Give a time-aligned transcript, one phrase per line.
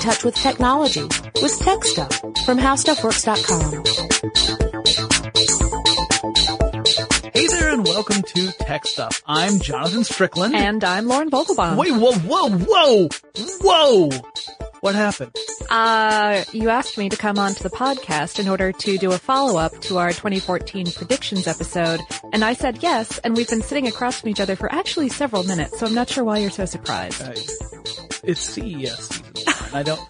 [0.00, 1.02] touch with technology
[1.42, 2.16] with Tech Stuff
[2.46, 3.84] from HowStuffWorks.com.
[7.34, 9.22] Hey there and welcome to Tech Stuff.
[9.26, 10.56] I'm Jonathan Strickland.
[10.56, 11.76] And I'm Lauren Vogelbaum.
[11.76, 13.08] Wait, whoa, whoa, whoa,
[13.60, 14.10] whoa!
[14.80, 15.36] What happened?
[15.68, 19.78] Uh, you asked me to come onto the podcast in order to do a follow-up
[19.82, 22.00] to our 2014 predictions episode,
[22.32, 25.44] and I said yes, and we've been sitting across from each other for actually several
[25.44, 27.20] minutes, so I'm not sure why you're so surprised.
[27.20, 27.34] Uh,
[28.24, 29.29] it's CES
[29.72, 30.00] I don't,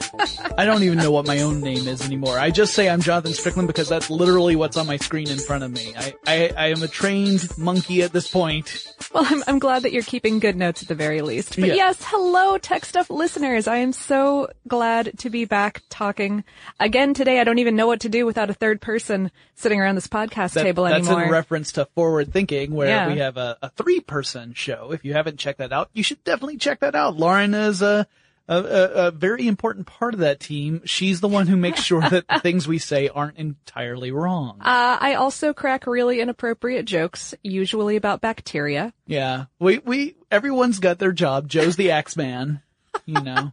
[0.59, 2.39] I don't even know what my own name is anymore.
[2.39, 5.65] I just say I'm Jonathan Strickland because that's literally what's on my screen in front
[5.65, 5.93] of me.
[5.97, 8.87] I, I, I am a trained monkey at this point.
[9.13, 11.57] Well, I'm, I'm glad that you're keeping good notes at the very least.
[11.57, 11.75] But Yeah.
[11.75, 13.67] yes, hello, Tech Stuff listeners.
[13.69, 16.45] I am so glad to be back talking
[16.79, 17.41] again today.
[17.41, 20.55] I don't even know what to do without a third person sitting around this podcast
[20.55, 21.17] That- table that's anymore.
[21.17, 23.13] That's in reference to forward thinking where Yeah.
[23.13, 24.93] we have a, a three person show.
[24.93, 27.17] If you haven't checked that out, you should definitely check that out.
[27.17, 28.07] Lauren is a,
[28.51, 30.83] a, a, a very important part of that team.
[30.85, 34.59] She's the one who makes sure that the things we say aren't entirely wrong.
[34.61, 38.93] Uh, I also crack really inappropriate jokes, usually about bacteria.
[39.07, 39.45] Yeah.
[39.59, 41.49] We, we, everyone's got their job.
[41.49, 42.61] Joe's the axe man.
[43.07, 43.52] You know,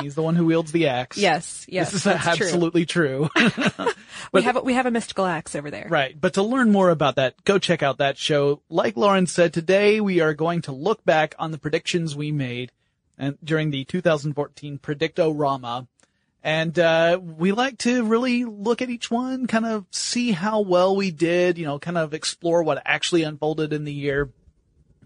[0.00, 1.18] he's the one who wields the axe.
[1.18, 2.46] Yes, yes, This is that's true.
[2.46, 3.28] absolutely true.
[4.32, 5.86] We have a, we have a mystical axe over there.
[5.88, 6.18] right.
[6.20, 8.62] But to learn more about that, go check out that show.
[8.68, 12.72] Like Lauren said, today we are going to look back on the predictions we made
[13.18, 15.86] and during the 2014 Predictorama.
[16.42, 20.94] And, uh, we like to really look at each one, kind of see how well
[20.94, 24.30] we did, you know, kind of explore what actually unfolded in the year.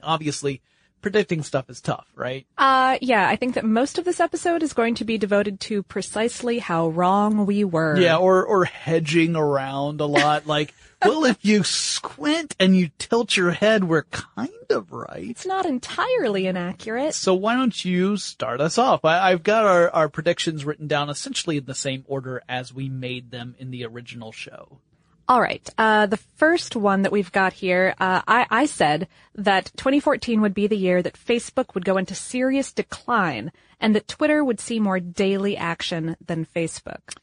[0.03, 0.61] Obviously,
[1.03, 2.47] predicting stuff is tough, right?
[2.57, 5.83] Uh, yeah, I think that most of this episode is going to be devoted to
[5.83, 7.99] precisely how wrong we were.
[7.99, 10.47] Yeah, or or hedging around a lot.
[10.47, 15.29] Like, well, if you squint and you tilt your head, we're kind of right.
[15.29, 17.15] It's not entirely inaccurate.
[17.15, 19.05] So why don't you start us off?
[19.05, 22.89] I, I've got our, our predictions written down essentially in the same order as we
[22.89, 24.79] made them in the original show.
[25.33, 25.67] All right.
[25.79, 30.53] Uh, the first one that we've got here, uh, I, I said that 2014 would
[30.53, 33.51] be the year that Facebook would go into serious decline
[33.81, 37.17] and that Twitter would see more daily action than Facebook.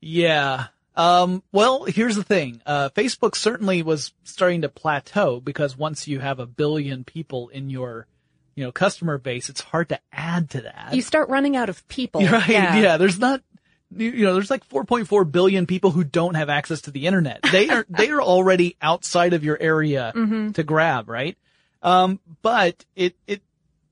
[0.00, 0.66] Yeah.
[0.96, 2.60] Um, well, here's the thing.
[2.66, 7.70] Uh, Facebook certainly was starting to plateau because once you have a billion people in
[7.70, 8.08] your,
[8.56, 10.94] you know, customer base, it's hard to add to that.
[10.94, 12.22] You start running out of people.
[12.28, 12.48] Right.
[12.48, 12.96] Yeah.
[12.96, 13.40] There's not,
[13.96, 17.40] you know, there's like 4.4 billion people who don't have access to the internet.
[17.50, 20.12] They are, they are already outside of your area
[20.54, 21.36] to grab, right?
[21.82, 23.42] Um, but it, it,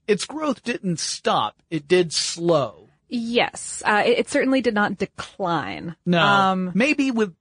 [0.06, 1.56] its growth didn't stop.
[1.70, 2.88] It did slow.
[3.08, 3.82] Yes.
[3.84, 5.96] Uh, it, it certainly did not decline.
[6.06, 6.22] No.
[6.22, 7.34] Um, maybe with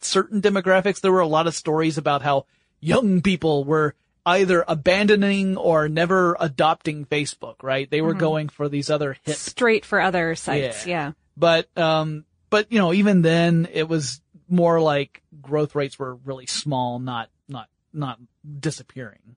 [0.00, 2.46] certain demographics, there were a lot of stories about how
[2.80, 3.94] young people were
[4.24, 7.90] either abandoning or never adopting Facebook, right?
[7.90, 10.86] They were going for these other hit straight for other sites.
[10.86, 11.12] Yeah.
[11.40, 16.46] But, um, but, you know, even then it was more like growth rates were really
[16.46, 18.18] small, not, not, not
[18.60, 19.36] disappearing.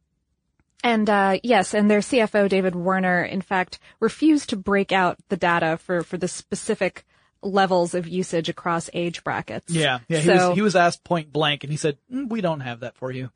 [0.84, 5.38] And uh, yes, and their CFO David Wehner, in fact, refused to break out the
[5.38, 7.06] data for for the specific
[7.42, 9.72] levels of usage across age brackets.
[9.74, 10.00] Yeah.
[10.08, 10.20] Yeah.
[10.20, 12.98] He was, he was asked point blank and he said, "Mm, we don't have that
[12.98, 13.32] for you.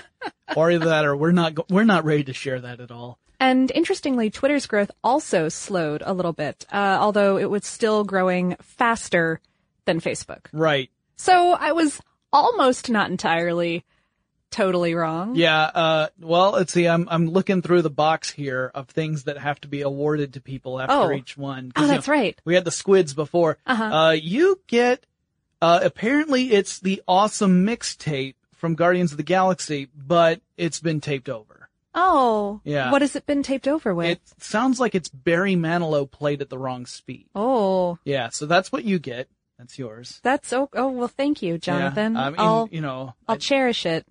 [0.56, 3.18] or either that or we're not, we're not ready to share that at all.
[3.40, 8.56] And interestingly, Twitter's growth also slowed a little bit, uh, although it was still growing
[8.60, 9.40] faster
[9.84, 10.46] than Facebook.
[10.52, 10.90] Right.
[11.16, 12.00] So I was
[12.32, 13.84] almost not entirely
[14.50, 15.34] totally wrong.
[15.36, 19.36] Yeah, uh, well, let's see, I'm, I'm looking through the box here of things that
[19.36, 21.12] have to be awarded to people after Oh.
[21.12, 21.70] each one.
[21.76, 22.40] Oh, you that's know, right.
[22.46, 23.58] We had the squids before.
[23.66, 23.84] Uh-huh.
[23.84, 25.04] Uh, you get,
[25.60, 31.28] uh, apparently it's the awesome mixtape from Guardians of the Galaxy, but it's been taped
[31.28, 31.57] over.
[32.00, 32.60] Oh.
[32.64, 32.92] Yeah.
[32.92, 34.06] What has it been taped over with?
[34.06, 37.26] It sounds like it's Barry Manilow played at the wrong speed.
[37.34, 37.98] oh.
[38.04, 39.28] Yeah, so that's what you get.
[39.58, 40.20] That's yours.
[40.22, 42.14] That's oh, oh well thank you, Jonathan.
[42.14, 44.06] Yeah, I mean, I'll you know, I'll I- cherish it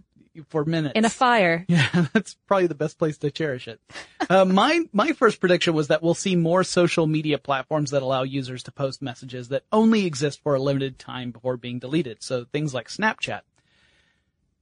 [0.50, 0.94] for minutes.
[0.96, 1.66] in a fire.
[1.70, 3.80] Yeah, that's probably the best place to cherish it.
[4.30, 8.24] Uh, my my first prediction was that we'll see more social media platforms that allow
[8.24, 12.22] users to post messages that only exist for a limited time before being deleted.
[12.22, 13.42] So things like Snapchat.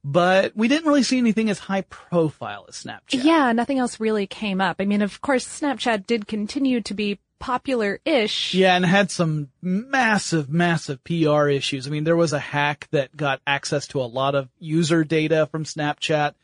[0.04, 3.24] But we didn't really see anything as high profile as Snapchat.
[3.24, 4.76] Yeah, nothing else really came up.
[4.78, 8.54] I mean, of course, Snapchat did continue to be popular-ish.
[8.54, 11.86] Yeah, and had some massive, massive PR issues.
[11.86, 15.46] I mean, there was a hack that got access to a lot of user data
[15.50, 16.34] from Snapchat.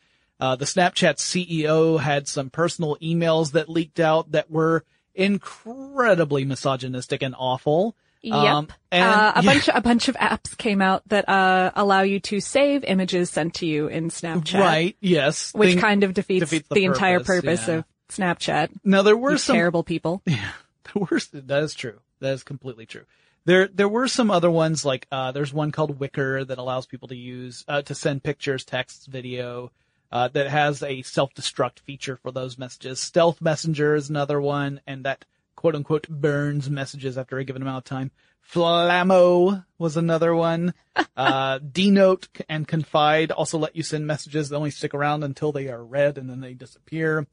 [0.40, 4.84] Uh, the Snapchat CEO had some personal emails that leaked out that were
[5.14, 7.94] incredibly misogynistic and awful.
[8.22, 8.34] Yep.
[8.34, 12.02] Um, and uh, a yeah, bunch a bunch of apps came out that uh, allow
[12.02, 14.60] you to save images sent to you in Snapchat.
[14.60, 15.52] right, yes.
[15.54, 17.74] Which Thing- kind of defeats, defeats the, the entire purpose, purpose yeah.
[17.74, 18.70] of Snapchat.
[18.84, 20.22] now there were some terrible people.
[20.26, 20.52] Yeah.
[20.92, 22.00] The worst, that is true.
[22.20, 23.04] That is completely true.
[23.44, 27.08] There, there were some other ones like, uh, there's one called Wickr that allows people
[27.08, 29.72] to use, uh, to send pictures, texts, video,
[30.12, 33.00] uh, that has a self-destruct feature for those messages.
[33.00, 35.24] Stealth Messenger is another one, and that
[35.62, 38.10] quote unquote burns messages after a given amount of time.
[38.52, 40.74] Flammo was another one.
[41.16, 45.68] Uh, Denote and Confide also let you send messages that only stick around until they
[45.68, 47.26] are read and then they disappear.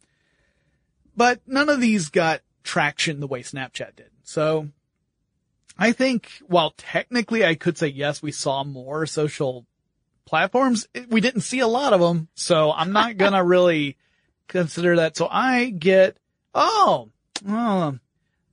[1.16, 4.12] But none of these got traction the way Snapchat did.
[4.24, 4.70] So
[5.78, 9.66] I think while technically I could say yes, we saw more social
[10.26, 12.28] platforms, we didn't see a lot of them.
[12.36, 13.98] So I'm not gonna really
[14.48, 15.18] consider that.
[15.18, 16.18] So I get,
[16.54, 17.10] oh,
[17.44, 18.00] well,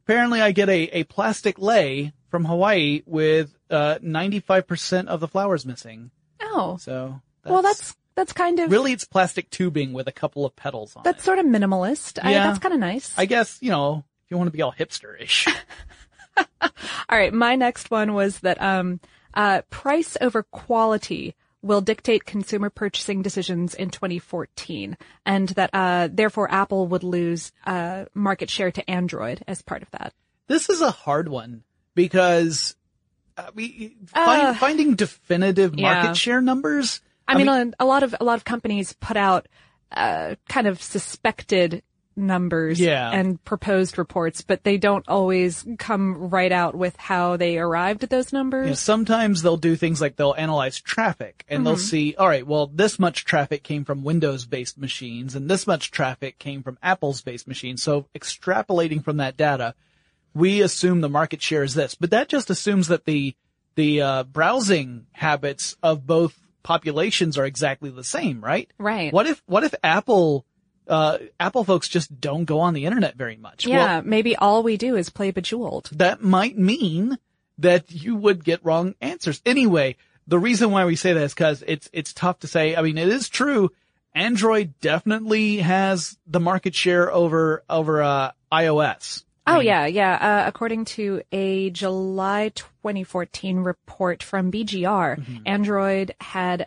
[0.07, 5.67] apparently I get a, a plastic lei from Hawaii with, uh, 95% of the flowers
[5.67, 6.11] missing.
[6.41, 7.21] Oh, So.
[7.45, 11.03] well, that's that's kind of really, it's plastic tubing with a couple of petals on
[11.03, 11.05] it.
[11.05, 11.25] that's it.
[11.25, 12.19] sort of minimalist.
[12.23, 12.47] I, Yeah.
[12.47, 13.13] that's kind of nice.
[13.19, 15.49] I guess, you know, if you want to be all hipster-ish.
[16.61, 16.71] All
[17.19, 19.01] right, my next one was that um,
[19.35, 21.35] uh, price over quality
[21.67, 28.07] will dictate consumer purchasing decisions in 2014, and that uh, therefore Apple would lose uh,
[28.15, 30.15] market share to Android as part of that.
[30.47, 31.65] This is a hard one
[31.95, 32.77] because
[33.37, 36.13] uh, we, find, finding definitive market yeah.
[36.13, 37.01] share numbers.
[37.29, 39.49] I, mean, a, a lot of a lot of companies put out
[39.93, 41.83] uh, kind of suspected
[42.17, 43.11] numbers Yeah.
[43.11, 48.11] and proposed reports, but they don't always come right out with how they arrived at
[48.11, 48.69] those numbers.
[48.69, 51.81] know, sometimes they'll do things like they'll analyze traffic and they'll Mm-hmm.
[51.83, 56.39] see, all right, well, this much traffic came from Windows-based machines and this much traffic
[56.39, 57.83] came from Apple's-based machines.
[57.83, 59.75] So extrapolating from that data,
[60.35, 63.35] we assume the market share is this, but that just assumes that the
[63.75, 68.71] the uh, browsing habits of both populations are exactly the same, right?
[68.79, 69.13] Right.
[69.13, 70.46] What if what if Apple
[70.89, 73.67] uh, Apple folks just don't go on the internet very much?
[73.67, 75.91] Well, Yeah, maybe all we do is play Bejeweled.
[75.93, 77.19] that might mean
[77.59, 79.41] that you would get wrong answers.
[79.47, 79.97] Anyway,
[80.27, 82.77] the reason why we say that is because it's it's tough to say.
[82.77, 83.71] I mean, it is true.
[84.15, 89.25] Android definitely has the market share over over uh, iOS.
[89.47, 90.15] Oh yeah, yeah.
[90.45, 95.37] Uh, according to a July 2014 report from BGR, Mm-hmm.
[95.47, 96.67] Android had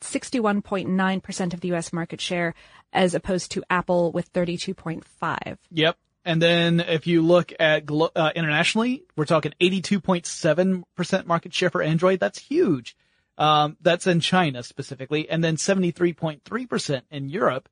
[0.00, 2.54] 61.9% of the US market share
[2.92, 5.56] as opposed to Apple with 32.5.
[5.70, 5.96] Yep.
[6.24, 11.82] And then if you look at glo- uh, internationally, we're talking 82.7% market share for
[11.82, 12.20] Android.
[12.20, 12.96] That's huge.
[13.38, 17.68] Um, that's in China specifically, and then 73.3% in Europe.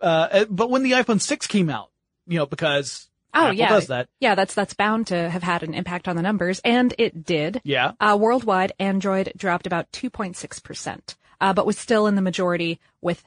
[0.00, 1.90] Uh, but when the iPhone 6 came out,
[2.26, 3.68] you know, because Oh Apple yeah.
[3.68, 4.08] does that.
[4.20, 7.60] Yeah, that's that's bound to have had an impact on the numbers and it did.
[7.64, 7.92] Yeah.
[7.98, 13.22] Uh, worldwide, Android dropped about 2.6%, uh, but was still in the majority with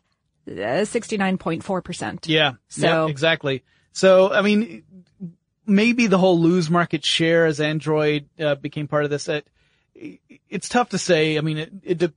[0.48, 2.28] 69.4%.
[2.28, 2.54] Yeah.
[2.68, 3.64] So- Yep, exactly.
[3.92, 4.84] So, I mean,
[5.66, 9.30] maybe the whole lose market share as Android uh, became part of this.
[9.30, 9.48] It,
[10.50, 11.38] it's tough to say.
[11.38, 12.14] I mean, it, it,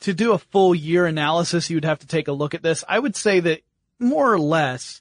[0.00, 2.84] to do a full year analysis, you would have to take a look at this.
[2.86, 3.60] I would say that
[3.98, 5.00] more or less,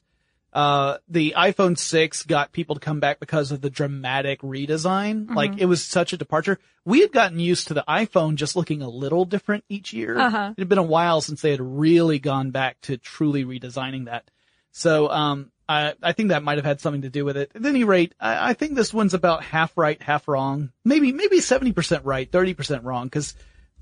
[0.54, 5.34] uh, the iPhone 6 got people to come back because of the dramatic redesign.
[5.34, 6.60] Like it was such a departure.
[6.86, 10.18] We had gotten used to the iPhone just looking a little different each year.
[10.18, 10.54] Uh-huh.
[10.56, 14.30] It had been a while since they had really gone back to truly redesigning that.
[14.72, 17.52] So, um, I, I think that might have had something to do with it.
[17.56, 20.72] At any rate, I, I think this one's about half right, half wrong.
[20.84, 23.34] Maybe, maybe 70% right, 30% wrong, cause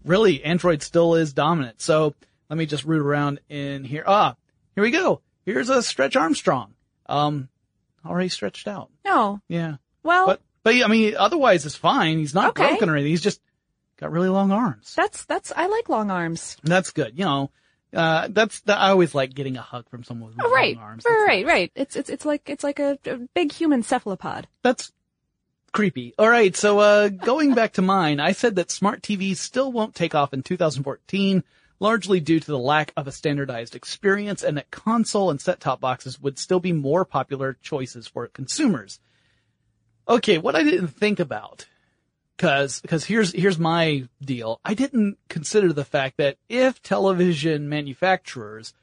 [0.06, 1.82] really Android still is dominant.
[1.82, 2.14] So
[2.50, 4.04] let me just root around in here.
[4.06, 4.36] Ah,
[4.76, 5.22] here we go.
[5.46, 6.74] Here's a Stretch Armstrong.
[7.08, 7.50] Um,
[8.06, 8.90] already stretched out.
[9.06, 9.42] No.
[9.48, 9.76] Yeah.
[10.04, 12.18] Well, But, but I mean, otherwise it's fine.
[12.20, 12.68] He's not Okay.
[12.70, 13.12] broken or anything.
[13.12, 13.42] He's just
[13.98, 14.94] got really long arms.
[14.96, 16.58] that's that's I like long arms.
[16.64, 17.18] That's good.
[17.18, 17.52] You know,
[17.94, 20.78] uh, that's, that, I always like getting a hug from someone with Oh, long right,
[20.78, 21.04] arms.
[21.06, 21.72] right, That's right, right.
[21.76, 24.48] It's it's it's like it's like a, a big human cephalopod.
[24.64, 24.92] That's
[25.74, 26.14] creepy.
[26.18, 29.94] All right, so uh, going back to mine, I said that smart TVs still won't
[29.96, 31.44] take off in 2014,
[31.82, 36.22] largely due to the lack of a standardized experience, and that console and set-top boxes
[36.22, 39.00] would still be more popular choices for consumers.
[40.08, 41.68] Okay, what I didn't think about,
[42.38, 44.62] cause, cause here's, here's my deal.
[44.64, 48.74] I didn't consider the fact that if television manufacturers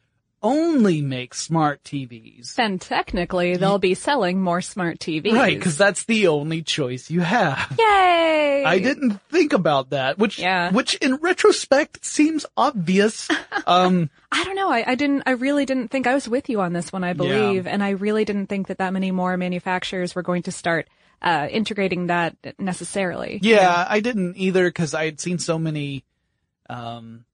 [0.43, 5.33] only make smart TVs, Then technically they'll be selling more smart TVs.
[5.33, 7.75] Right, because that's the only choice you have.
[7.79, 8.65] Yay!
[8.65, 10.71] I didn't think about that, which, Yeah.
[10.71, 13.29] which in retrospect seems obvious.
[13.67, 14.71] Um, I don't know.
[14.71, 15.25] I, I didn't.
[15.27, 17.05] I really didn't think I was with you on this one.
[17.05, 20.53] I believe, and I really didn't think that that many more manufacturers were going to
[20.53, 20.89] start
[21.21, 23.41] uh, integrating that necessarily.
[23.43, 26.05] yeah, I didn't either because I had seen so many,
[26.71, 27.25] um,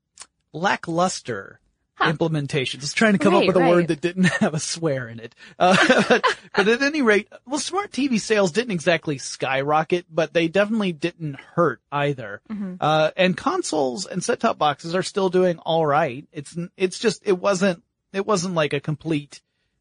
[0.53, 1.61] lackluster
[2.01, 2.83] implementations.
[2.83, 3.71] I trying to come Right, up with a right.
[3.71, 5.35] word that didn't have a swear in it.
[5.59, 5.77] Uh,
[6.09, 6.25] but,
[6.55, 11.39] but at any rate, well, smart TV sales didn't exactly skyrocket, but they definitely didn't
[11.39, 12.41] hurt either.
[12.51, 12.75] Mm-hmm.
[12.81, 16.27] Uh, and consoles and set-top boxes are still doing all right.
[16.33, 17.83] It's, it's just, it wasn't,
[18.13, 19.41] it wasn't like a complete,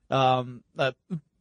[0.10, 0.93] um, a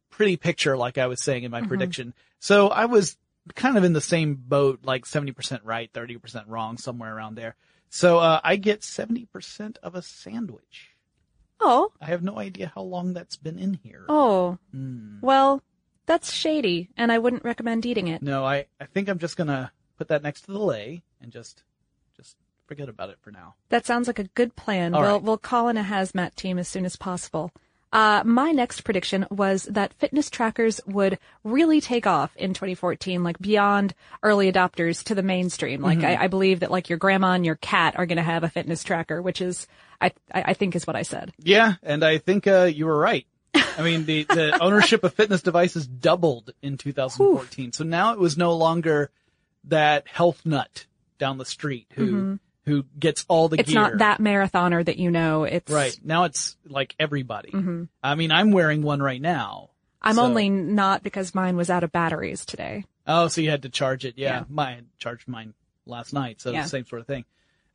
[0.09, 1.61] pretty picture like I was saying in Mm-hmm.
[1.63, 2.13] my prediction.
[2.39, 3.17] So I was
[3.55, 7.55] kind of in the same boat, like 70% right, 30% wrong, somewhere around there.
[7.95, 10.95] So, uh, I get 70% of a sandwich.
[11.59, 14.03] Oh, I have no idea how long that's been in here.
[14.09, 14.57] oh.
[14.71, 15.19] Hmm.
[15.21, 15.61] Well,
[16.07, 18.23] that's shady, and I wouldn't recommend eating it.
[18.23, 21.61] No, I, I think I'm just gonna put that next to the lei and just,
[22.17, 22.35] just
[22.65, 23.53] forget about it for now.
[23.69, 24.95] That sounds like a good plan.
[24.95, 25.21] All we'll right.
[25.21, 27.51] we'll call in a hazmat team as soon as possible.
[27.93, 33.37] Uh, my next prediction was that fitness trackers would really take off in 2014, like
[33.39, 35.81] beyond early adopters to the mainstream.
[35.81, 36.21] Like Mm-hmm.
[36.21, 38.49] I, I believe that like your grandma and your cat are going to have a
[38.49, 39.67] fitness tracker, which is
[40.01, 41.31] I, I think is what I said.
[41.37, 43.27] Yeah, and I think, uh, you were right.
[43.53, 47.73] I mean, the, the ownership of fitness devices doubled in 2014.
[47.73, 49.11] So now it was no longer
[49.65, 50.87] that health nut
[51.19, 53.61] down the street who, who gets all the Mm-hmm.
[53.61, 53.81] It's gear.
[53.81, 55.43] not that marathoner that you know.
[55.43, 55.97] It's Right.
[56.03, 57.53] Now it's like everybody.
[58.03, 59.69] I mean, I'm wearing one right now.
[60.01, 62.85] I'm So- only not because mine was out of batteries today.
[63.07, 64.15] Oh, so you had to charge it.
[64.17, 64.39] Yeah.
[64.39, 64.43] Yeah.
[64.49, 65.53] Mine charged mine
[65.85, 66.39] last night.
[66.41, 66.65] So Yeah.
[66.65, 67.25] same sort of thing.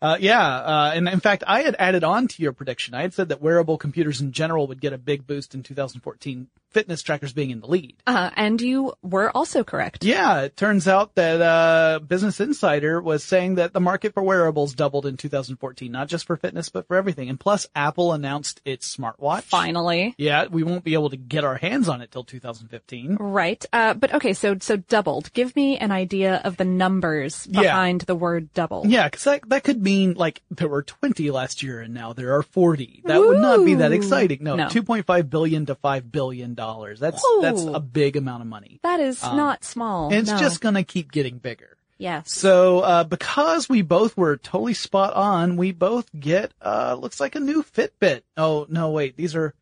[0.01, 0.41] Uh, yeah.
[0.47, 2.95] Uh, and in fact, I had added on to your prediction.
[2.95, 6.49] I had said that wearable computers in general would get a big boost in 2014,
[6.71, 7.97] fitness trackers being in the lead.
[8.07, 10.05] Uh, and you were also correct.
[10.05, 14.75] Yeah, it turns out that uh, Business Insider was saying that the market for wearables
[14.75, 17.29] doubled in 2014, not just for fitness but for everything.
[17.29, 19.43] And plus, Apple announced its smartwatch.
[19.43, 20.15] Finally.
[20.19, 23.17] Yeah, we won't be able to get our hands on it till 2015.
[23.17, 23.65] Right.
[23.73, 25.33] Uh, but okay, so so doubled.
[25.33, 27.63] Give me an idea of the numbers Yeah.
[27.63, 28.85] behind the word double.
[28.87, 32.35] Yeah, because that, that could mean like there were 20 last year and now there
[32.37, 33.03] are 40.
[33.07, 34.39] That would not be that exciting.
[34.43, 34.67] No, No.
[34.67, 37.01] 2.5 billion to 5 billion dollars.
[37.01, 37.39] That's Ooh.
[37.41, 38.81] that's a big amount of money.
[38.83, 40.09] That is not small.
[40.11, 40.39] And it's no.
[40.39, 41.77] just gonna keep getting bigger.
[41.97, 42.31] yes.
[42.31, 47.35] So, uh, because we both were totally spot on, we both get, uh, looks like
[47.35, 48.23] a new Fitbit.
[48.37, 49.55] Oh, no, wait, these are,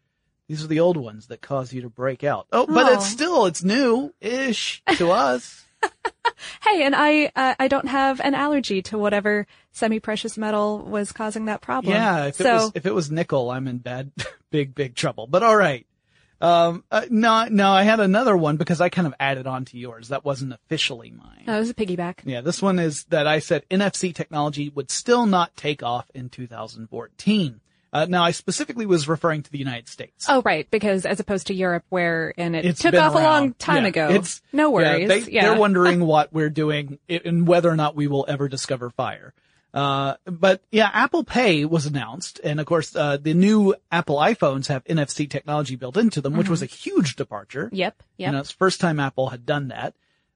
[0.49, 2.47] these are the old ones that cause you to break out.
[2.53, 2.95] Oh, but Oh.
[2.95, 5.63] it's still, it's new-ish to us.
[6.63, 11.45] Hey, and I uh, I don't have an allergy to whatever semi-precious metal was causing
[11.47, 11.95] that problem.
[11.95, 14.11] Yeah, if it so was, if it was nickel, I'm in bad,
[14.51, 15.27] big, big trouble.
[15.27, 15.86] But alright.
[16.41, 19.79] Um, uh, no, no, I had another one because I kind of added on to
[19.79, 20.09] yours.
[20.09, 21.45] That wasn't officially mine.
[21.47, 22.17] that was a piggyback.
[22.25, 26.29] Yeah, this one is that I said NFC technology would still not take off in
[26.29, 27.61] 2014.
[27.93, 30.27] Uh, now I specifically was referring to the United States.
[30.29, 33.55] Oh, right, because as opposed to Europe, where and it It's took off a long
[33.55, 34.09] time Yeah, ago.
[34.11, 35.09] It's no worries.
[35.09, 38.49] Yeah, Yeah, they, They're wondering what we're doing and whether or not we will ever
[38.49, 39.33] discover fire.
[39.77, 44.69] Uh, but yeah, Apple Pay was announced, and of course, uh, the new Apple iPhones
[44.69, 47.69] have NFC technology built into them, which was a huge departure.
[47.73, 48.03] Yep.
[48.17, 48.27] Yep.
[48.27, 49.95] You know, it's first time Apple had done that.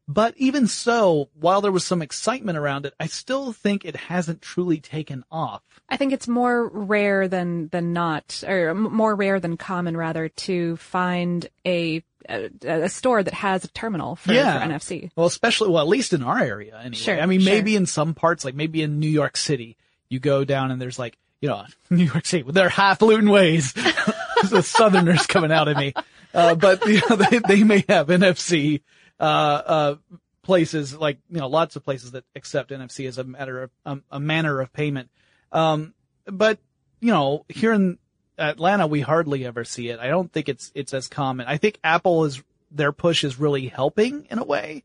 [0.09, 4.43] But even so, while there was some excitement around it, I still think it hasn't
[4.43, 5.63] truly taken off.
[5.89, 10.77] I think it's more rare than than not, or more rare than common, rather, to
[10.79, 14.59] find a a, a store that has a terminal for, Yeah.
[14.61, 15.11] for NFC.
[15.17, 16.95] Well, especially, well, at least in our area anyway.
[16.97, 17.53] Sure, I mean, sure.
[17.53, 19.77] maybe in some parts, like maybe in New York City,
[20.09, 23.73] you go down and there's like, you know, New York City with their highfalutin ways.
[24.51, 25.95] the Southerners coming out of me.
[26.35, 28.83] Uh, but you know, they, they may have NFC,
[29.21, 29.95] uh, uh,
[30.43, 34.03] places like, you know, lots of places that accept NFC as a matter of, um,
[34.11, 35.11] a manner of payment.
[35.53, 36.59] Um, but,
[37.01, 37.99] you know, here in
[38.39, 40.01] Atlanta, we hardly ever see it.
[40.01, 41.47] I don't think it's, it's as common.
[41.47, 44.85] I think Apple is, their push is really helping in a way.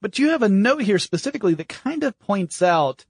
[0.00, 3.04] But you have a note here specifically that kind of points out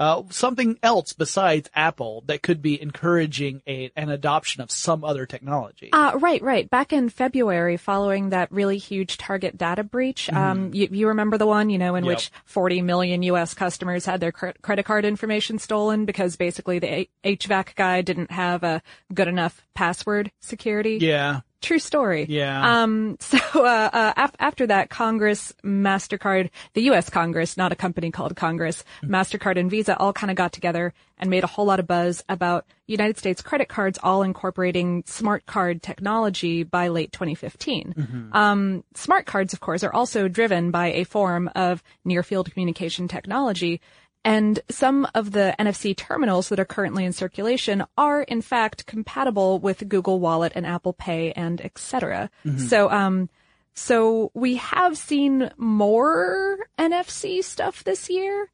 [0.00, 5.26] uh, something else besides Apple that could be encouraging a, an adoption of some other
[5.26, 5.90] technology.
[5.92, 6.68] Uh, right, right.
[6.68, 11.46] Back in February, following that really huge Target data breach, um, you, you remember the
[11.46, 12.08] one, you know, in Mm-hmm.
[12.10, 12.16] Yep.
[12.16, 13.52] which 40 million U.S.
[13.54, 16.88] customers had their cre- credit card information stolen because basically the
[17.24, 18.80] A- HVAC guy didn't have a
[19.12, 20.96] good enough password security.
[21.00, 22.26] yeah, True story.
[22.28, 22.82] Yeah.
[22.82, 27.10] Um, so, uh, uh, af- after that, Congress, MasterCard, the U.S.
[27.10, 31.28] Congress, not a company called Congress, MasterCard and Visa all kind of got together and
[31.28, 35.82] made a whole lot of buzz about United States credit cards all incorporating smart card
[35.82, 37.94] technology by late 2015.
[38.32, 43.06] Um, smart cards, of course, are also driven by a form of near field communication
[43.06, 43.80] technology.
[44.24, 49.58] And some of the NFC terminals that are currently in circulation are in fact compatible
[49.58, 52.30] with Google Wallet and Apple Pay and et cetera.
[52.58, 53.30] So, um,
[53.72, 58.50] so we have seen more NFC stuff this year.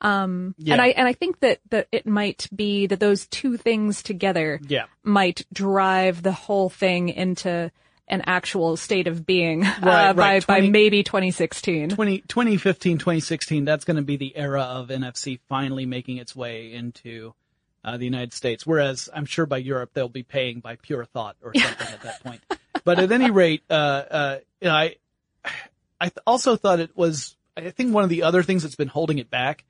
[0.00, 0.74] Um, Yeah.
[0.74, 4.60] and I and I think that that it might be that those two things together
[4.68, 4.84] Yeah.
[5.02, 7.72] might drive the whole thing into
[8.08, 10.46] an actual state of being uh, Right, by right.
[10.46, 11.90] by maybe 2016.
[11.90, 16.72] 20, 2015, 2016, that's going to be the era of NFC finally making its way
[16.72, 17.34] into
[17.84, 18.66] uh, the United States.
[18.66, 22.22] Whereas I'm sure by Europe they'll be paying by pure thought or something at that
[22.22, 22.40] point.
[22.84, 23.72] But at any rate, uh,
[24.10, 24.96] uh, you know, I,
[26.00, 28.88] I th- also thought it was, I think one of the other things that's been
[28.88, 29.64] holding it back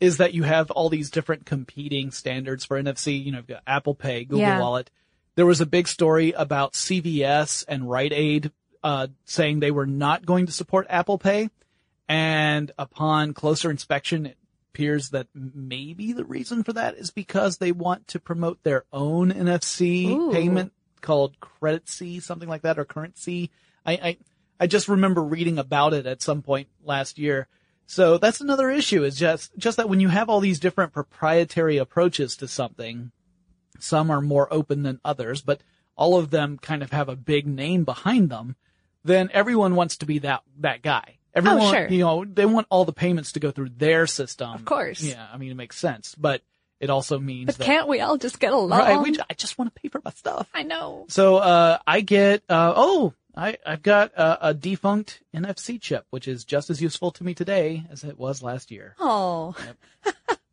[0.00, 3.22] is that you have all these different competing standards for NFC.
[3.24, 4.60] You know, you've got Apple Pay, Google Yeah.
[4.60, 4.90] Wallet.
[5.36, 10.24] There was a big story about CVS and Rite Aid, uh, saying they were not
[10.24, 11.50] going to support Apple Pay.
[12.08, 14.36] And upon closer inspection, it
[14.72, 19.32] appears that maybe the reason for that is because they want to promote their own
[19.32, 20.32] NFC Ooh.
[20.32, 23.50] payment called Credit C, something like that, or CurrentC.
[23.86, 24.16] I, I,
[24.60, 27.48] I just remember reading about it at some point last year.
[27.86, 31.76] So that's another issue is just, just that when you have all these different proprietary
[31.76, 33.12] approaches to something,
[33.78, 35.62] some are more open than others, but
[35.96, 38.56] all of them kind of have a big name behind them,
[39.04, 41.18] then everyone wants to be that, that guy.
[41.34, 41.88] Everyone, Oh, sure.
[41.88, 44.50] you know, they want all the payments to go through their system.
[44.54, 45.02] Of course.
[45.02, 46.42] Yeah, I mean, it makes sense, but
[46.80, 48.70] it also means But that, can't we all just get along?
[48.78, 50.48] right, we, I just want to pay for my stuff.
[50.54, 51.06] I know.
[51.08, 56.28] So, uh, I get, uh, oh, I, I've got a, a defunct NFC chip, which
[56.28, 58.94] is just as useful to me today as it was last year.
[59.00, 59.56] Oh.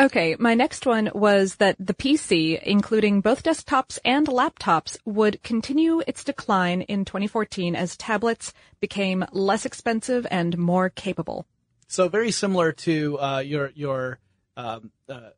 [0.00, 6.02] okay, my next one was that the PC, including both desktops and laptops, would continue
[6.06, 11.46] its decline in 2014 as tablets became less expensive and more capable.
[11.88, 14.18] So very similar to uh, your your
[14.56, 15.30] um, uh,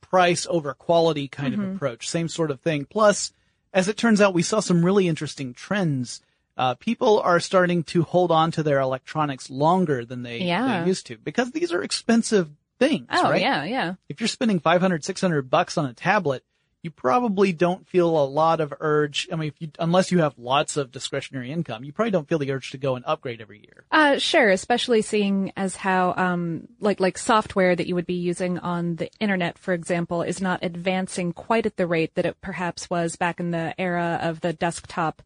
[0.00, 2.08] price over quality kind of approach.
[2.08, 2.84] Same sort of thing.
[2.84, 3.32] Plus,
[3.72, 6.20] as it turns out, we saw some really interesting trends.
[6.56, 10.80] Uh, people are starting to hold on to their electronics longer than they, Yeah.
[10.82, 13.06] they used to because these are expensive things.
[13.10, 13.40] Oh, right?
[13.40, 13.94] yeah, yeah.
[14.08, 16.44] If you're spending 500, 600 bucks on a tablet,
[16.82, 19.28] you probably don't feel a lot of urge.
[19.32, 22.38] I mean, if you, unless you have lots of discretionary income, you probably don't feel
[22.38, 23.84] the urge to go and upgrade every year.
[23.90, 28.58] Uh, sure, especially seeing as how, um, like, like software that you would be using
[28.60, 32.88] on the internet, for example, is not advancing quite at the rate that it perhaps
[32.88, 35.22] was back in the era of the desktop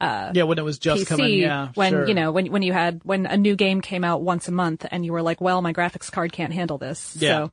[0.00, 1.38] Uh, yeah, when it was just PC coming.
[1.38, 2.08] Yeah, when sure.
[2.08, 4.84] you know when when you had when a new game came out once a month
[4.90, 7.16] and you were like, well, my graphics card can't handle this.
[7.18, 7.28] Yeah.
[7.46, 7.52] So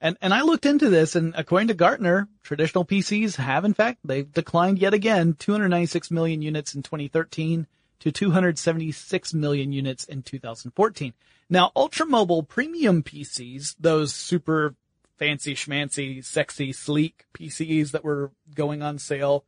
[0.00, 3.98] And and I looked into this, and according to Gartner, traditional PCs have in fact
[4.04, 7.66] they've declined yet again, 296 million units in 2013
[8.00, 11.12] to 276 million units in 2014.
[11.48, 14.74] Now, ultra mobile premium PCs, those super
[15.18, 19.44] fancy schmancy, sexy, sleek PCs that were going on sale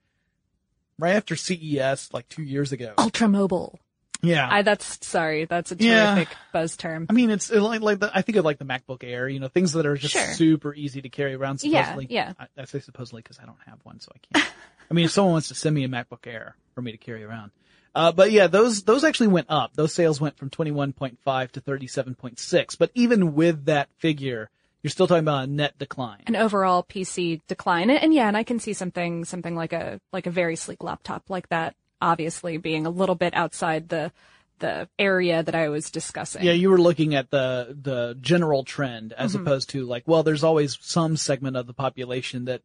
[1.03, 2.95] right after CES like two years ago.
[2.97, 3.79] ultra mobile.
[4.23, 4.49] Yeah.
[4.49, 6.15] I that's sorry, that's a Yeah.
[6.15, 7.07] terrific buzz term.
[7.11, 9.49] I mean, it's like, like the, I think of like the MacBook Air, you know,
[9.49, 10.35] things that are just Sure.
[10.35, 11.61] super easy to carry around.
[11.65, 12.33] Yeah, Supposedly, yeah.
[12.39, 14.53] I, I say supposedly because I don't have one, so I can't.
[14.91, 17.25] I mean, if someone wants to send me a MacBook Air for me to carry
[17.25, 17.51] around,
[17.97, 19.73] uh, but yeah, those those actually went up.
[19.75, 22.77] Those sales went from twenty one point five to thirty seven point six.
[22.77, 24.51] But even with that figure,
[24.83, 26.23] you're still talking about a net decline.
[26.27, 30.01] An overall PC decline, and, and yeah, and I can see something something like a
[30.13, 34.13] like a very sleek laptop like that, obviously being a little bit outside the
[34.59, 36.45] the area that I was discussing.
[36.45, 39.43] Yeah, you were looking at the the general trend as Mm-hmm.
[39.47, 42.63] opposed to like, well, there's always some segment of the population that,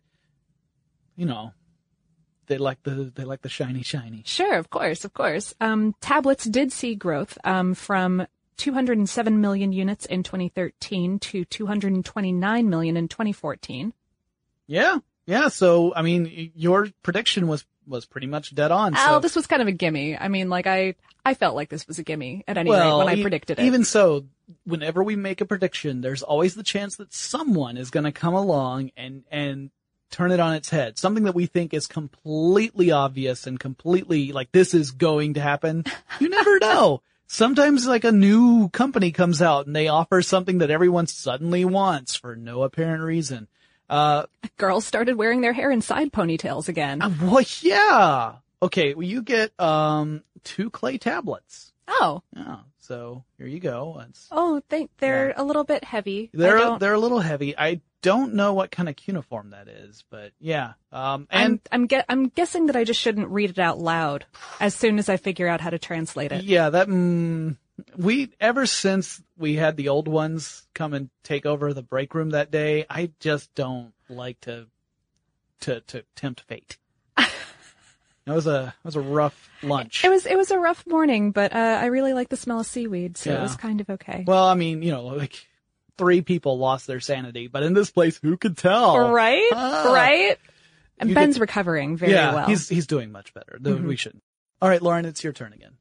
[1.15, 1.53] you know,
[2.47, 4.23] they like the they like the shiny shiny.
[4.25, 5.53] Sure, of course, of course.
[5.59, 8.27] Um, tablets did see growth um, from
[8.57, 13.93] 207 million units in 2013 to 229 million in 2014.
[14.67, 15.47] Yeah, yeah.
[15.47, 18.95] So I mean, your prediction was was pretty much dead on.
[18.95, 20.17] So, Oh, this was kind of a gimme.
[20.17, 23.05] I mean, like I, I felt like this was a gimme at any well, rate
[23.05, 23.63] when I e- predicted it.
[23.63, 24.25] Even so,
[24.65, 28.33] whenever we make a prediction, there's always the chance that someone is going to come
[28.33, 29.71] along and and
[30.09, 30.97] turn it on its head.
[30.97, 35.85] Something that we think is completely obvious and completely like this is going to happen.
[36.19, 37.01] You never know.
[37.27, 42.15] Sometimes like a new company comes out and they offer something that everyone suddenly wants
[42.15, 43.47] for no apparent reason.
[43.89, 44.25] Uh,
[44.57, 46.99] Girls started wearing their hair in side ponytails again.
[47.21, 48.35] well, yeah.
[48.61, 51.73] Okay, well, you get um two clay tablets.
[51.87, 54.01] Oh, Yeah, so here you go.
[54.09, 56.29] It's, oh, they they're a little bit heavy.
[56.33, 57.57] They're don't- they're a little heavy.
[57.57, 60.73] I don't know what kind of cuneiform that is, but yeah.
[60.91, 64.25] Um, and I'm I'm, gue- I'm guessing that I just shouldn't read it out loud
[64.59, 66.43] as soon as I figure out how to translate it.
[66.43, 67.57] yeah, that mm,
[67.97, 72.31] we ever since we had the old ones come and take over the break room
[72.31, 74.67] that day, I just don't like to
[75.61, 76.77] to to tempt fate.
[78.27, 80.03] It was a it was a rough lunch.
[80.03, 82.65] It was it was a rough morning, but uh, I really like the smell of
[82.65, 83.39] seaweed, so Yeah.
[83.39, 84.25] it was kind of okay.
[84.27, 85.47] Well, I mean, you know, like
[85.97, 89.11] three people lost their sanity, but in this place, who could tell?
[89.11, 89.49] Right?
[89.53, 89.91] Ah.
[89.93, 90.37] Right?
[90.99, 92.41] And You Ben's could- recovering very yeah, well.
[92.43, 92.49] Mm-hmm.
[92.51, 93.57] he's he's doing much better.
[93.59, 94.23] Though We shouldn't.
[94.61, 95.73] All right, Lauren, it's your turn again.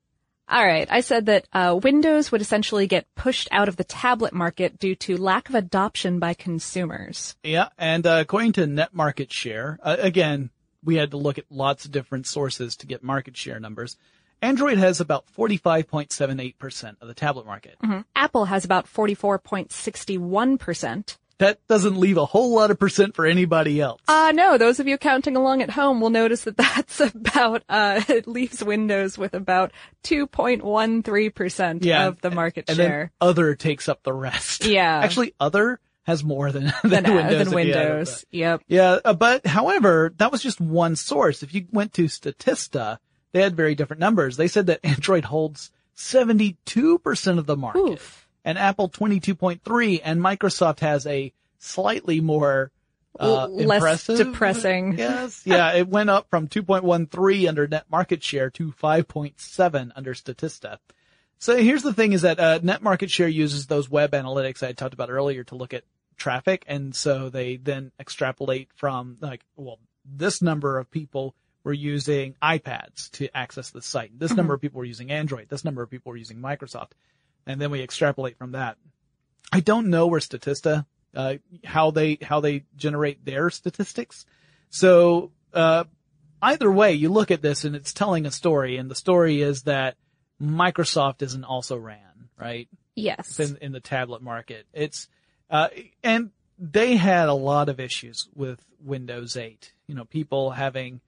[0.49, 0.87] All right.
[0.91, 4.95] I said that uh, Windows would essentially get pushed out of the tablet market due
[4.97, 7.35] to lack of adoption by consumers.
[7.43, 10.51] Yeah, and uh, according to net market share, uh, again,
[10.85, 13.97] we had to look at lots of different sources to get market share numbers.
[14.43, 17.77] Android has about 45.78% of the tablet market.
[18.15, 21.17] Apple has about 44.61%.
[21.39, 24.01] That doesn't leave a whole lot of percent for anybody else.
[24.09, 28.01] Uh, no, those of you counting along at home will notice that that's about, uh,
[28.09, 29.71] it leaves Windows with about
[30.05, 33.13] 2.13% yeah, of the market and share.
[33.21, 34.65] then other takes up the rest.
[34.77, 35.01] Yeah.
[35.03, 37.15] Actually, other has more than, than, Than, Windows.
[37.15, 38.25] than if you add it Windows.
[38.31, 38.63] Yep.
[38.69, 41.43] Yeah, uh, but however, that was just one source.
[41.43, 42.99] If you went to Statista,
[43.37, 44.39] they had very different numbers.
[44.39, 48.27] They said that Android holds 72% of the market Oof.
[48.47, 52.73] and Apple 22.3 and Microsoft has a slightly more
[53.21, 54.17] uh, less impressive.
[54.17, 54.95] depressing.
[54.99, 55.43] Yes.
[55.45, 60.79] Yeah, it went up from 2.13 under net market share to 5.7 under Statista.
[61.39, 64.73] So here's the thing is that uh, net market share uses those web analytics I
[64.73, 65.85] talked about earlier to look at
[66.17, 66.65] traffic.
[66.67, 71.35] And so they then extrapolate from like, well, this number of people
[71.67, 74.17] were using iPads to access the site.
[74.17, 75.49] This number of people were using Android.
[75.49, 76.93] This number of people were using Microsoft.
[77.45, 78.77] And then we extrapolate from that.
[79.51, 84.27] I don't know where Statista, uh, how they, how they generate their statistics.
[84.71, 85.85] So, uh,
[86.41, 89.63] either way, you look at this and it's telling a story and the story is
[89.63, 89.97] that
[90.41, 92.69] Microsoft isn't also ran, right?
[92.95, 93.41] Yes.
[93.41, 94.67] in, in the tablet market.
[94.73, 95.09] It's,
[95.51, 95.71] uh,
[96.05, 99.73] and they had a lot of issues with Windows 8.
[99.89, 101.01] You know, people having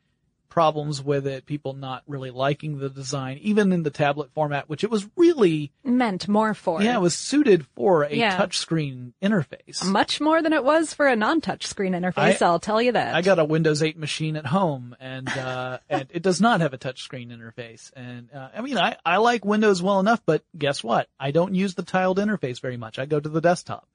[0.48, 4.82] problems with it, people not really liking the design, even in the tablet format, which
[4.82, 6.82] it was really, Meant more for.
[6.82, 8.36] yeah, it was suited for a Yeah.
[8.38, 9.84] touchscreen interface.
[9.84, 13.14] Much more than it was for a non-touch screen interface, I- will tell you that.
[13.14, 16.72] I got a Windows 8 machine at home and, uh, and it does not have
[16.72, 17.92] a touchscreen interface.
[17.94, 21.08] And, uh, I mean, I, I like Windows well enough, but guess what?
[21.20, 22.98] I don't use the tiled interface very much.
[22.98, 23.86] I go to the desktop.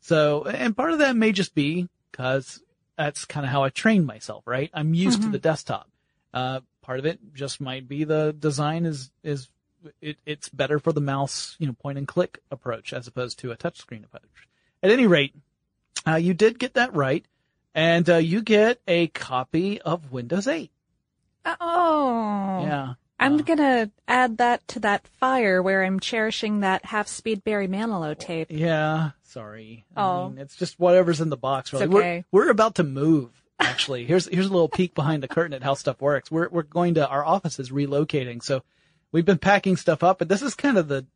[0.00, 2.60] So, and part of that may just be cause
[2.98, 4.70] that's kind of how I train myself, right?
[4.74, 5.88] I'm used to the desktop.
[6.34, 9.48] Uh, part of it just might be the design is, is,
[10.02, 13.52] it, it's better for the mouse, you know, point and click approach as opposed to
[13.52, 14.48] a touchscreen approach.
[14.82, 15.32] At any rate,
[16.06, 17.24] uh, you did get that right
[17.72, 20.70] and uh, you get a copy of Windows 8.
[21.46, 22.60] oh.
[22.62, 22.94] Yeah.
[23.20, 23.38] I'm uh.
[23.38, 28.48] gonna add that to that fire where I'm cherishing that half-speed Barry Manilow tape.
[28.50, 29.10] Yeah.
[29.22, 29.84] Sorry.
[29.96, 30.28] I Oh.
[30.30, 31.72] mean, it's just whatever's in the box.
[31.72, 31.86] Really.
[31.86, 32.24] okay.
[32.30, 33.30] We're, we're about to move.
[33.60, 36.30] Actually, here's here's a little peek behind the curtain at how stuff works.
[36.30, 38.62] We're we're going to our office is relocating, so
[39.10, 41.06] we've been packing stuff up, but this is kind of the.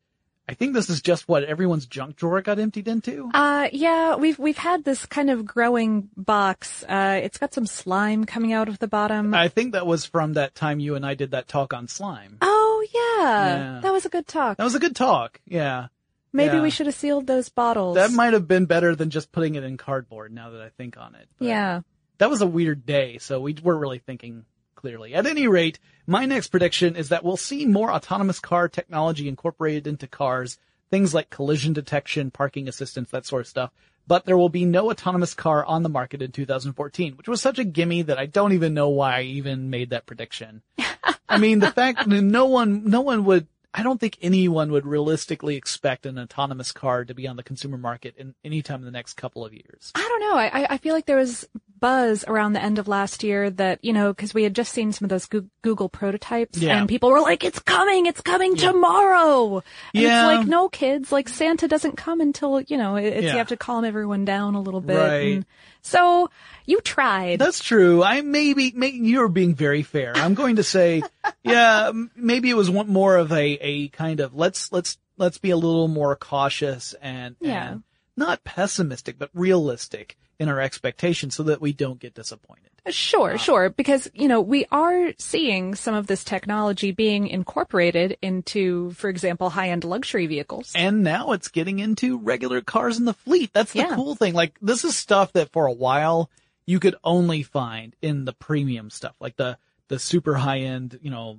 [0.53, 3.31] I think this is just what everyone's junk drawer got emptied into.
[3.33, 6.85] Uh, yeah, we've we've had this kind of growing box.
[6.87, 9.33] Uh, it's got some slime coming out of the bottom.
[9.33, 12.37] I think that was from that time you and I did that talk on slime.
[12.43, 13.57] oh yeah.
[13.57, 13.81] Yeah.
[13.81, 14.59] that was a good talk.
[14.59, 15.41] That was a good talk.
[15.47, 15.87] Yeah.
[16.35, 16.63] Maybe yeah.
[16.63, 17.95] we should have sealed those bottles.
[17.95, 20.99] That might have been better than just putting it in cardboard now that I think
[20.99, 21.29] on it.
[21.39, 21.81] But- yeah.
[22.19, 24.45] that was a weird day, so we weren't really thinking
[24.83, 25.15] clearly.
[25.15, 29.87] At any rate, my next prediction is that we'll see more autonomous car technology incorporated
[29.87, 30.59] into cars,
[30.91, 33.71] things like collision detection, parking assistance, that sort of stuff.
[34.09, 37.61] But there will be no autonomous car on the market in 2014, which was such
[37.61, 40.63] a gimme that I don't even know why I even made that prediction.
[41.29, 44.85] I mean, the fact that no one, no one would, I don't think anyone would
[44.85, 48.85] realistically expect an autonomous car to be on the consumer market in any time in
[48.85, 49.93] the next couple of years.
[49.95, 50.35] I don't know.
[50.37, 51.47] I, I- I feel like there was
[51.83, 54.93] buzz around the end of last year that, you know, cause we had just seen
[54.93, 55.27] some of those
[55.63, 56.79] Google prototypes Yeah.
[56.79, 59.57] and people were like, it's coming, it's coming tomorrow.
[59.93, 60.31] And Yeah.
[60.31, 63.33] it's like, no kids, like Santa doesn't come until, you know, it's, Yeah.
[63.33, 64.97] you have to calm everyone down a little bit.
[64.97, 65.35] Right.
[65.35, 65.47] And
[65.83, 66.31] so
[66.65, 67.41] you tried.
[67.41, 68.03] That's true.
[68.03, 70.13] I maybe, maybe you're being very fair.
[70.17, 71.03] I'm going to say,
[71.43, 75.51] yeah, maybe it was one more of a, a kind of let's, let's, let's be
[75.51, 77.73] a little more cautious and, Yeah.
[77.73, 77.83] and
[78.17, 82.71] not pessimistic, but realistic in our expectations so that we don't get disappointed.
[82.85, 83.71] Uh, sure, um, sure.
[83.71, 89.51] Because, you know, we are seeing some of this technology being incorporated into, for example,
[89.51, 90.73] high-end luxury vehicles.
[90.75, 93.53] And now it's getting into regular cars in the fleet.
[93.53, 93.95] That's the Yeah.
[93.95, 94.35] cool thing.
[94.35, 96.29] Like this is stuff that for a while
[96.67, 101.11] you could only find in the premium stuff, like the, the super high end, you
[101.11, 101.39] know,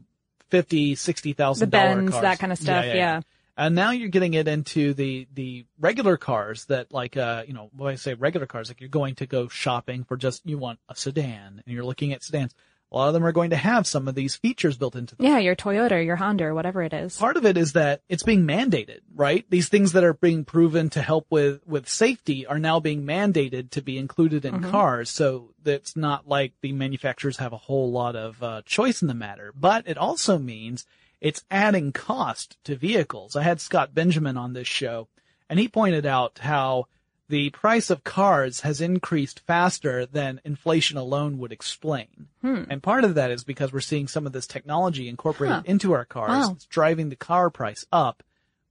[0.49, 2.21] fifty, sixty The thousand dollar Benz, cars.
[2.21, 2.85] that kind of stuff.
[2.85, 3.21] Yeah.
[3.55, 7.69] And now you're getting it into the, the regular cars that like, uh, you know,
[7.75, 10.79] when I say regular cars, like you're going to go shopping for just, you want
[10.89, 12.53] a sedan and you're looking at sedans.
[12.91, 15.25] a lot of them are going to have some of these features built into them.
[15.25, 17.17] Yeah, your Toyota, your Honda, or whatever it is.
[17.17, 19.45] Part of it is that it's being mandated, right?
[19.49, 23.71] These things that are being proven to help with, with safety are now being mandated
[23.71, 25.09] to be included in cars.
[25.09, 29.13] So it's not like the manufacturers have a whole lot of uh, choice in the
[29.13, 29.51] matter.
[29.55, 30.85] But it also means
[31.23, 33.35] it's adding cost to vehicles.
[33.35, 35.07] I had Scott Benjamin on this show
[35.49, 36.85] and he pointed out how
[37.29, 42.27] the price of cars has increased faster than inflation alone would explain.
[42.43, 45.63] And part of that is because we're seeing some of this technology incorporated Huh.
[45.65, 46.47] into our cars.
[46.47, 46.51] Wow.
[46.55, 48.21] It's driving the car price up.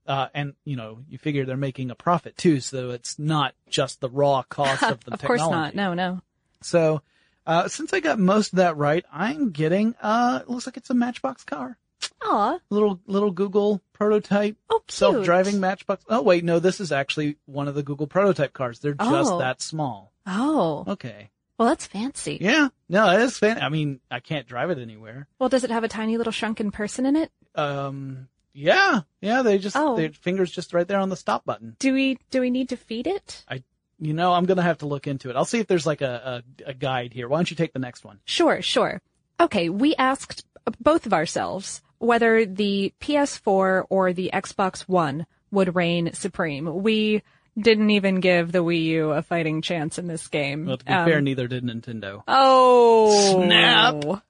[0.05, 3.99] Uh, and you know, you figure they're making a profit too, so it's not just
[4.01, 5.73] the raw cost of the of course not.
[5.75, 6.21] No, no.
[6.61, 7.01] So,
[7.47, 10.89] uh, since I got most of that right, I'm getting, uh, it looks like it's
[10.89, 11.77] a Matchbox car.
[12.25, 12.59] Aw.
[12.69, 16.03] Little, little Google prototype Oh, self-driving Matchbox.
[16.09, 18.79] Oh wait, no, this is actually one of the Google prototype cars.
[18.79, 19.39] They're just Oh.
[19.39, 20.13] that small.
[20.25, 20.83] Oh.
[20.87, 21.29] Okay.
[21.57, 22.37] Well, that's fancy.
[22.41, 22.69] Yeah.
[22.89, 23.61] No, it is fan.
[23.61, 25.27] I mean, I can't drive it anywhere.
[25.39, 27.31] Well, does it have a tiny little shrunken person in it?
[27.55, 29.95] Um, yeah, yeah, they just, Oh.
[29.95, 31.75] their fingers just right there on the stop button.
[31.79, 33.43] Do we do we need to feed it?
[33.49, 33.63] I.
[33.99, 35.35] You know, I'm gonna have to look into it.
[35.37, 37.29] I'll see if there's like a, a, a guide here.
[37.29, 38.19] Why don't you take the next one?
[38.25, 39.01] Sure, sure.
[39.39, 40.43] Okay, we asked
[40.81, 46.81] both of ourselves whether the PS4 or the Xbox One would reign supreme.
[46.83, 47.21] We
[47.59, 50.65] didn't even give the Wii U a fighting chance in this game.
[50.65, 52.23] Well, to be Um, fair, neither did Nintendo.
[52.27, 53.43] Oh.
[53.45, 54.23] Snap.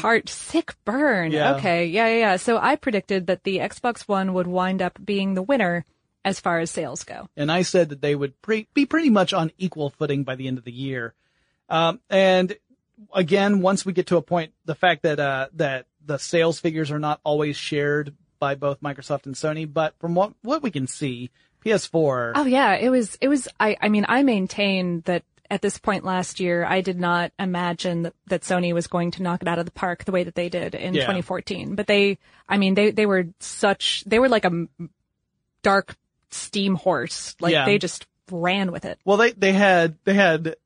[0.00, 1.30] Heart sick burn.
[1.32, 1.54] Yeah.
[1.56, 1.86] Okay.
[1.86, 2.36] Yeah, yeah, yeah.
[2.36, 5.84] So I predicted that the Xbox One would wind up being the winner
[6.24, 7.28] as far as sales go.
[7.36, 10.46] and I said that they would pre- be pretty much on equal footing by the
[10.48, 11.14] end of the year.
[11.70, 12.54] Um, and
[13.14, 16.90] again, once we get to a point, the fact that uh, that the sales figures
[16.90, 20.86] are not always shared by both Microsoft and Sony, but from what what we can
[20.88, 21.30] see,
[21.64, 22.32] PS4.
[22.34, 26.04] Oh yeah, it was, it was, I, I mean, I maintain that at this point
[26.04, 29.58] last year, I did not imagine that, that Sony was going to knock it out
[29.58, 31.02] of the park the way that they did in Yeah.
[31.02, 31.74] 2014.
[31.74, 32.18] But they,
[32.48, 34.66] I mean, they, they were such, they were like a
[35.62, 35.96] dark
[36.30, 37.34] steam horse.
[37.40, 37.64] Like Yeah.
[37.64, 38.98] they just ran with it.
[39.06, 40.56] Well, they they had they had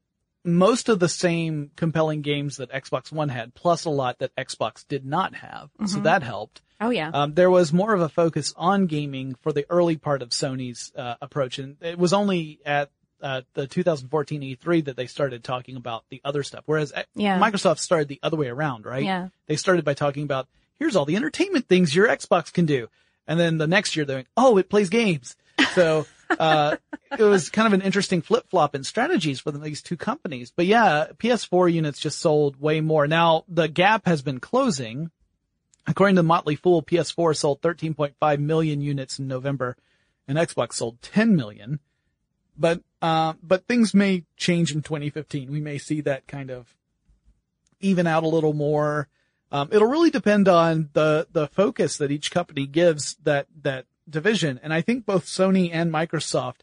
[0.45, 4.87] most of the same compelling games that Xbox One had, plus a lot that Xbox
[4.87, 5.71] did not have.
[5.87, 6.61] So that helped.
[6.81, 7.11] Oh yeah.
[7.15, 10.93] Um, there was more of a focus on gaming for the early part of Sony's
[10.97, 12.91] uh, approach, and it was only at
[13.23, 16.65] uh, the 2014 E3 that they started talking about the other stuff.
[16.67, 17.39] Whereas uh, Yeah.
[17.39, 19.05] Microsoft started the other way around, right?
[19.05, 19.29] Yeah.
[19.47, 20.49] They started by talking about
[20.81, 22.89] here's all the entertainment things your Xbox can do,
[23.29, 25.37] and then the next year they're like, oh, it plays games.
[25.75, 26.05] So
[26.39, 26.77] uh,
[27.19, 30.53] it was kind of an interesting flip flop in strategies for these two companies.
[30.55, 33.07] But yeah, PS4 units just sold way more.
[33.07, 35.11] Now the gap has been closing.
[35.87, 39.77] According to Motley Fool, PS4 sold 13.5 million units in November,
[40.29, 41.81] and Xbox sold 10 million.
[42.57, 45.51] But uh, but things may change in 2015.
[45.51, 46.77] We may see that kind of
[47.81, 49.09] even out a little more.
[49.51, 54.61] Um, it'll really depend on the the focus that each company gives that that division,
[54.63, 56.61] and I think both Sony and Microsoft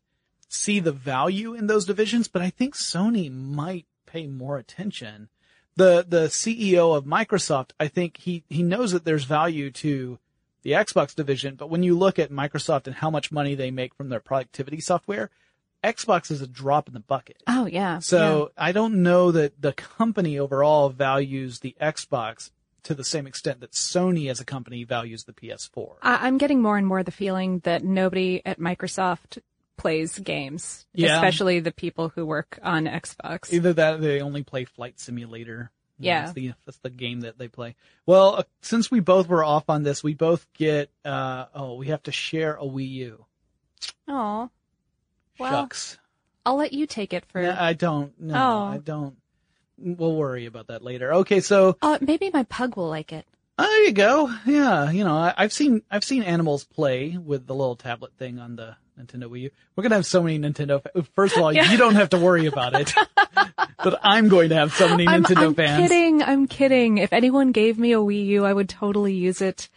[0.48, 5.30] see the value in those divisions, but I think Sony might pay more attention.
[5.76, 10.20] The the CEO of Microsoft, I think he he knows that there's value to
[10.64, 13.94] the Xbox division, but when you look at Microsoft and how much money they make
[13.96, 15.30] from their productivity software,
[15.84, 17.42] Xbox is a drop in the bucket.
[17.48, 18.00] oh yeah.
[18.00, 22.52] So I don't know that the company overall values the Xbox
[22.84, 25.96] to the same extent that Sony as a company values the PS4.
[26.02, 29.40] I, I'm getting more and more the feeling that nobody at Microsoft
[29.78, 31.16] plays games, Yeah.
[31.16, 33.54] especially the people who work on Xbox.
[33.54, 35.72] Either that or they only play Flight Simulator.
[36.02, 36.22] Yeah.
[36.22, 37.76] That's the, that's the game that they play.
[38.06, 41.88] Well, uh, since we both were off on this, we both get, uh, oh, we
[41.88, 43.26] have to share a Wii U.
[44.08, 44.50] Oh,
[45.38, 45.98] well, Shucks.
[46.46, 47.42] I'll let you take it for.
[47.42, 48.20] No, I don't.
[48.20, 48.64] No, Oh.
[48.74, 49.16] I don't.
[49.82, 51.14] We'll worry about that later.
[51.16, 53.26] Okay, so Uh, maybe my pug will like it.
[53.58, 54.34] Oh, there you go.
[54.46, 58.40] Yeah, you know, I, I've seen I've seen animals play with the little tablet thing
[58.40, 59.50] on the Nintendo Wii U.
[59.76, 60.82] We're gonna have so many Nintendo.
[60.82, 61.70] Fa- First of all, Yeah.
[61.72, 62.94] you don't have to worry about it,
[63.84, 65.90] but I'm going to have so many I'm, Nintendo I'm fans.
[65.90, 66.24] kidding.
[66.24, 66.98] I'm kidding.
[67.00, 69.68] If anyone gave me a Wii U, I would totally use it.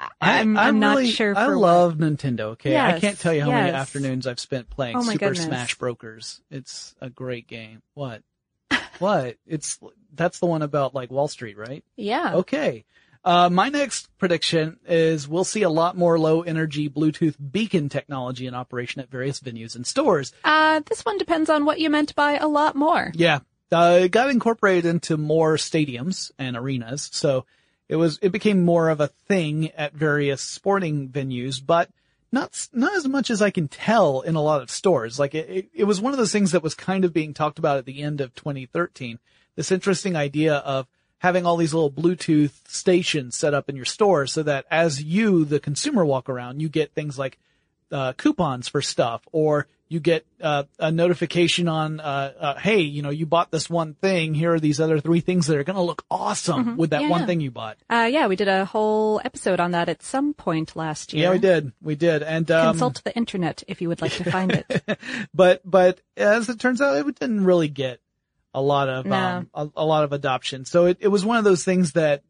[0.00, 1.34] I- I'm, I'm, not really- sure.
[1.34, 1.56] For I what.
[1.58, 2.40] love Nintendo.
[2.52, 5.44] Okay, I can't tell you how many afternoons I've spent playing Oh Super goodness.
[5.44, 6.40] Smash Brokers.
[6.50, 7.82] It's a great game.
[7.94, 8.22] What?
[9.00, 9.36] What?
[9.46, 9.78] It's
[10.14, 11.84] that's the one about like Wall Street, right?
[11.96, 12.36] Yeah.
[12.36, 12.84] Okay.
[13.24, 18.46] Uh, my next prediction is we'll see a lot more low energy Bluetooth beacon technology
[18.46, 20.32] in operation at various venues and stores.
[20.44, 23.12] Uh, this one depends on what you meant by a lot more.
[23.14, 23.40] Yeah.
[23.70, 27.10] Uh, it got incorporated into more stadiums and arenas.
[27.12, 27.44] So
[27.88, 31.90] it was, it became more of a thing at various sporting venues, but
[32.30, 35.18] not, not as much as I can tell in a lot of stores.
[35.18, 37.58] Like it, it, it was one of those things that was kind of being talked
[37.58, 39.18] about at the end of 2013.
[39.56, 40.86] This interesting idea of
[41.18, 45.44] having all these little Bluetooth stations set up in your store so that as you,
[45.44, 47.38] the consumer, walk around, you get things like
[47.90, 53.00] uh, coupons for stuff, or you get uh, a notification on, uh, uh, hey, you
[53.00, 54.34] know, you bought this one thing.
[54.34, 57.04] Here are these other three things that are going to look awesome with that Mm-hmm.
[57.04, 57.78] Yeah, one thing you bought.
[57.88, 61.24] Uh, yeah, we did a whole episode on that at some point last year.
[61.24, 64.30] Yeah, we did, we did, and um, Consult the internet if you would like to
[64.30, 64.98] find it.
[65.34, 68.00] but but as it turns out, it didn't really get
[68.52, 69.16] a lot of No.
[69.16, 70.64] um, a, a lot of adoption.
[70.64, 72.22] So it, it was one of those things that,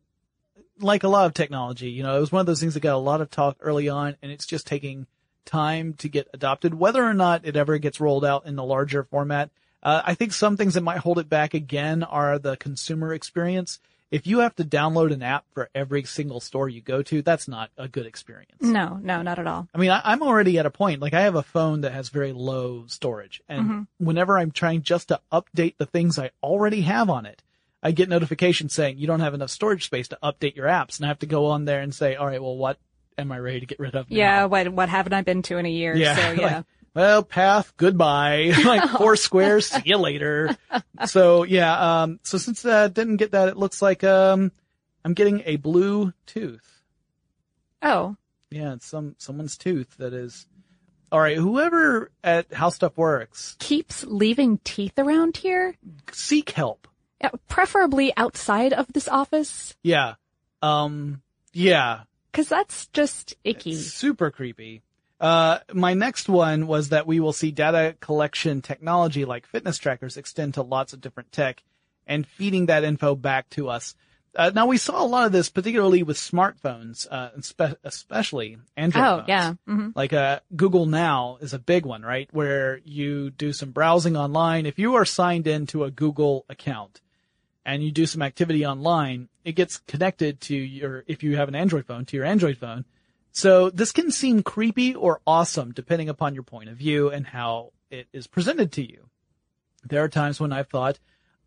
[0.79, 2.95] like a lot of technology, you know, it was one of those things that got
[2.95, 5.07] a lot of talk early on, and it's just taking
[5.49, 6.75] time to get adopted.
[6.75, 9.51] Whether or not it ever gets rolled out in the larger format,
[9.83, 13.81] uh, I think some things that might hold it back again are the consumer experience.
[14.11, 17.47] If you have to download an app for every single store you go to, that's
[17.47, 18.61] not a good experience.
[18.61, 19.69] no, no, not at all.
[19.75, 22.09] I mean, I, I'm already at a point, like I have a phone that has
[22.09, 27.11] very low storage and whenever I'm trying just to update the things I already have
[27.11, 27.43] on it,
[27.83, 31.05] I get notifications saying you don't have enough storage space to update your apps and
[31.05, 32.79] I have to go on there and say, all right, well, what
[33.19, 34.17] am I ready to get rid of now?
[34.17, 35.95] Yeah, what what haven't I been to in a year?
[35.95, 36.15] Yeah.
[36.17, 36.57] So yeah.
[36.57, 38.53] like, well, path, goodbye.
[38.65, 40.57] like four squares, see you later.
[41.07, 44.53] So yeah, um, so since uh, didn't get that, it looks like, um,
[45.05, 46.83] I'm getting a blue tooth.
[47.83, 48.17] oh,
[48.51, 50.47] Yeah, it's some someone's tooth that is.
[51.11, 55.75] All right, whoever at How Stuff Works, keeps leaving teeth around here,
[56.13, 56.87] seek help.
[57.19, 60.15] Yeah, preferably outside of this office, Yeah,
[60.61, 61.23] um,
[61.55, 62.01] yeah,
[62.39, 63.75] because that's just icky.
[63.75, 64.81] super creepy.
[65.21, 70.17] Uh, my next one was that we will see data collection technology like fitness trackers
[70.17, 71.65] extend to lots of different tech
[72.07, 73.97] and feeding that info back to us.
[74.37, 79.05] Uh, now we saw a lot of this, particularly with smartphones, uh, spe- especially Android
[79.05, 79.29] Oh, phones.
[79.29, 79.55] yeah.
[79.67, 82.29] hmm Like uh, Google Now is a big one, right?
[82.31, 84.65] Where you do some browsing online.
[84.65, 87.01] If you are signed into a Google account
[87.69, 91.55] and you do some activity online, it gets connected to your, if you have an
[91.55, 92.87] Android phone, to your Android phone.
[93.31, 97.75] So this can seem creepy or awesome depending upon your point of view and how
[97.91, 99.11] it is presented to you.
[99.85, 100.99] There are times when I've thought,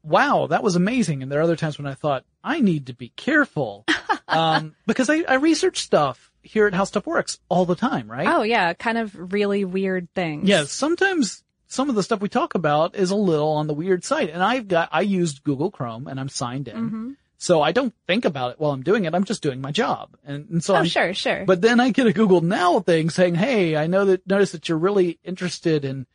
[0.03, 1.23] wow, that was amazing.
[1.23, 3.85] And there are other times when I thought, I need to be careful.
[4.27, 8.27] um, because I, I research stuff here at How Stuff Works all the time, right?
[8.27, 10.47] Oh yeah, kind of really weird things.
[10.47, 14.03] Yeah, sometimes some of the stuff we talk about is a little on the weird
[14.03, 14.27] side.
[14.29, 16.75] And I've got, I used Google Chrome and I'm signed in.
[16.75, 17.11] Mm-hmm.
[17.37, 19.15] So I don't think about it while I'm doing it.
[19.15, 20.15] I'm just doing my job.
[20.25, 21.45] And, and so Oh I'm, sure, sure.
[21.45, 24.67] but then I get a Google Now thing saying, Hey, I know that, notice that
[24.67, 26.07] you're really interested in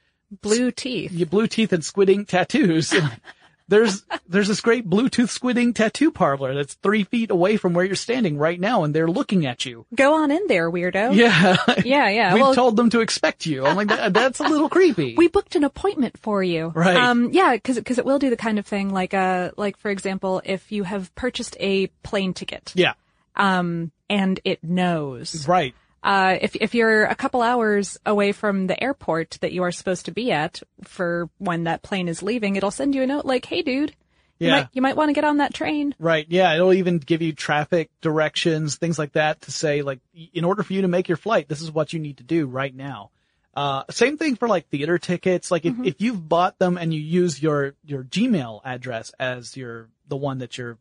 [0.43, 1.13] blue teeth.
[1.13, 2.93] your blue teeth and squid ink tattoos.
[3.69, 7.85] There's, there's this great Bluetooth squid ink tattoo parlor that's three feet away from where
[7.85, 9.87] you're standing right now and they're looking at you.
[9.95, 11.15] Go on in there, weirdo.
[11.17, 11.57] Yeah.
[11.85, 12.35] yeah, yeah.
[12.35, 13.65] We've well, told them to expect you.
[13.67, 15.15] I'm like, that, that's a little creepy.
[15.17, 16.73] we booked an appointment for you.
[16.75, 16.97] Right.
[16.97, 19.91] Um, yeah, because because it will do the kind of thing like uh like for
[19.91, 22.95] example, if you have purchased a plane ticket, yeah.
[23.35, 25.75] um, and it knows, Right.
[26.03, 30.05] Uh, if if you're a couple hours away from the airport that you are supposed
[30.07, 33.45] to be at for when that plane is leaving, it'll send you a note like,
[33.45, 33.91] "Hey, dude,
[34.39, 34.51] you Yeah.
[34.57, 36.27] might you might want to get on that train." Right.
[36.29, 36.55] Yeah.
[36.55, 40.01] It'll even give you traffic directions, things like that to say like,
[40.33, 42.47] in order for you to make your flight, this is what you need to do
[42.47, 43.11] right now.
[43.55, 45.51] Uh, same thing for like theater tickets.
[45.51, 45.87] Like if, Mm-hmm.
[45.87, 50.39] if you've bought them and you use your, your Gmail address as your, the one
[50.39, 50.77] that you're,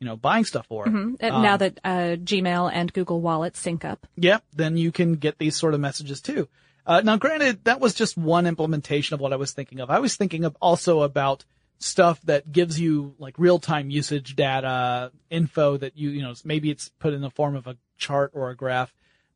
[0.00, 0.88] you know, buying stuff for.
[0.88, 4.06] Uh, now that uh, Gmail and Google Wallet sync up.
[4.16, 6.48] Yep, then you can get these sort of messages too.
[6.86, 9.90] Uh, now granted, that was just one implementation of what I was thinking of.
[9.90, 11.44] I was thinking of also about
[11.78, 16.88] stuff that gives you like real-time usage data, info that you, you know, maybe it's
[16.98, 18.92] put in the form of a chart or a graph.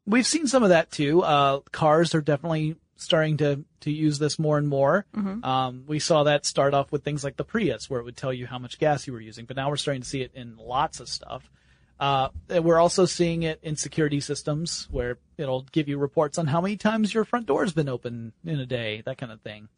[0.07, 1.23] We've seen some of that too.
[1.23, 5.07] Uh, cars are definitely starting to, to use this more and more.
[5.45, 8.33] Um, we saw that start off with things like the Prius where it would tell
[8.33, 10.57] you how much gas you were using, but now we're starting to see it in
[10.57, 11.51] lots of stuff.
[11.99, 16.61] Uh, we're also seeing it in security systems where it'll give you reports on how
[16.61, 19.69] many times your front door has been open in a day, that kind of thing.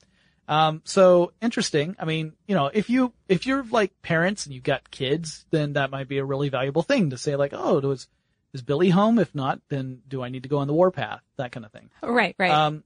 [0.48, 1.96] Um, so interesting.
[1.98, 5.74] I mean, you know, if you, if you're like parents and you've got kids, then
[5.74, 8.08] that might be a really valuable thing to say like, oh, does,
[8.52, 9.18] is Billy home?
[9.18, 11.20] If not, then do I need to go on the warpath?
[11.36, 11.90] That kind of thing.
[12.02, 12.50] Right, right.
[12.50, 12.84] Um,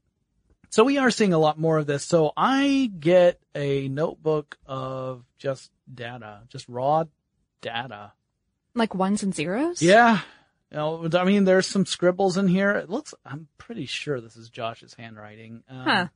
[0.71, 2.05] so we are seeing a lot more of this.
[2.05, 7.05] So I get a notebook of just data, just raw
[7.61, 8.13] data.
[8.75, 9.83] like ones and zeros.
[9.83, 10.21] Yeah.
[10.71, 12.71] You know, I mean, there's some scribbles in here.
[12.73, 15.65] It looks, I'm pretty sure this is Josh's handwriting.
[15.69, 16.07] Um, Huh.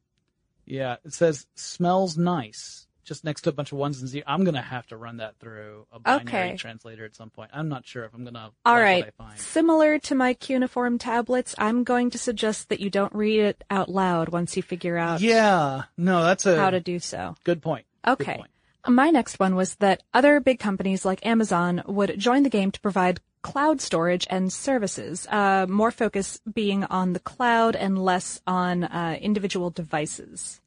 [0.65, 0.97] Yeah.
[1.05, 4.25] It says smells nice just next to a bunch of ones and zeros.
[4.27, 6.57] I'm going to have to run that through a binary Okay.
[6.57, 7.51] translator at some point.
[7.55, 9.05] I'm not sure if I'm going to All right.
[9.05, 9.39] what I find.
[9.39, 13.89] Similar to my cuneiform tablets, I'm going to suggest that you don't read it out
[13.89, 15.83] loud once you figure out Yeah.
[15.97, 17.35] No, that's a how to do so.
[17.45, 17.87] good point.
[18.05, 18.37] Good Okay.
[18.37, 18.51] point.
[18.87, 22.81] My next one was that other big companies like Amazon would join the game to
[22.81, 28.85] provide cloud storage and services, uh, more focus being on the cloud and less on
[28.85, 30.61] uh, individual devices.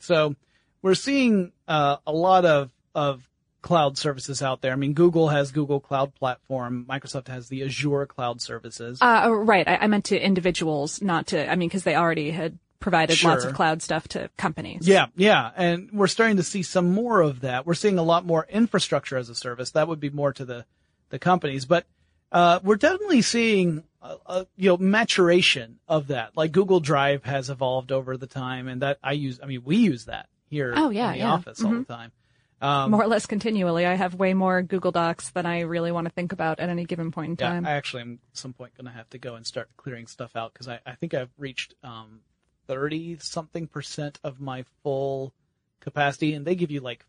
[0.00, 0.34] So
[0.82, 3.28] we're seeing uh, a lot of of
[3.66, 4.72] cloud services out there.
[4.72, 6.86] I mean, Google has Google Cloud Platform.
[6.88, 8.98] Microsoft has the Azure Cloud Services.
[9.02, 9.66] Uh, oh, right.
[9.66, 13.44] I, I meant to individuals, not to, I mean, because they already had provided lots
[13.44, 14.86] of cloud stuff to companies.
[14.86, 17.66] Yeah, yeah, and we're starting to see some more of that.
[17.66, 19.72] We're seeing a lot more infrastructure as a service.
[19.72, 20.64] That would be more to the
[21.08, 21.86] the companies, but
[22.30, 26.36] uh, we're definitely seeing a, a, you know maturation of that.
[26.36, 29.40] Like Google Drive has evolved over the time, and that I use.
[29.42, 31.32] I mean, we use that here Oh, yeah, in the yeah.
[31.32, 32.12] office all the time.
[32.60, 33.84] Um, More or less continually.
[33.84, 36.84] I have way more Google Docs than I really want to think about at any
[36.86, 37.66] given point in Yeah, time.
[37.66, 40.34] I actually am at some point going to have to go and start clearing stuff
[40.36, 42.20] out because I, I think I've reached um,
[42.66, 45.34] 30 something percent of my full
[45.80, 47.04] capacity and they give you like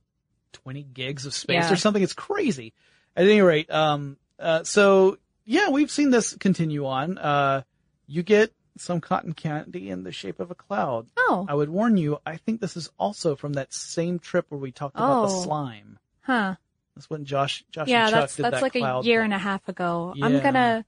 [0.52, 1.72] 20 gigs of space Yeah.
[1.74, 2.04] or something.
[2.04, 2.74] It's crazy.
[3.16, 7.18] At any rate, um, uh, so yeah, we've seen this continue on.
[7.18, 7.62] Uh,
[8.06, 11.08] you get some cotton candy in the shape of a cloud.
[11.18, 14.60] oh, I would warn you, I think this is also from that same trip where
[14.60, 15.44] we talked about the Oh.
[15.44, 16.00] slime.
[16.22, 16.56] huh.
[16.96, 19.26] That's when Josh, Josh Yeah, and Chuck that's that's that like a year thing.
[19.26, 20.14] and a half ago.
[20.16, 20.26] Yeah.
[20.26, 20.86] I'm gonna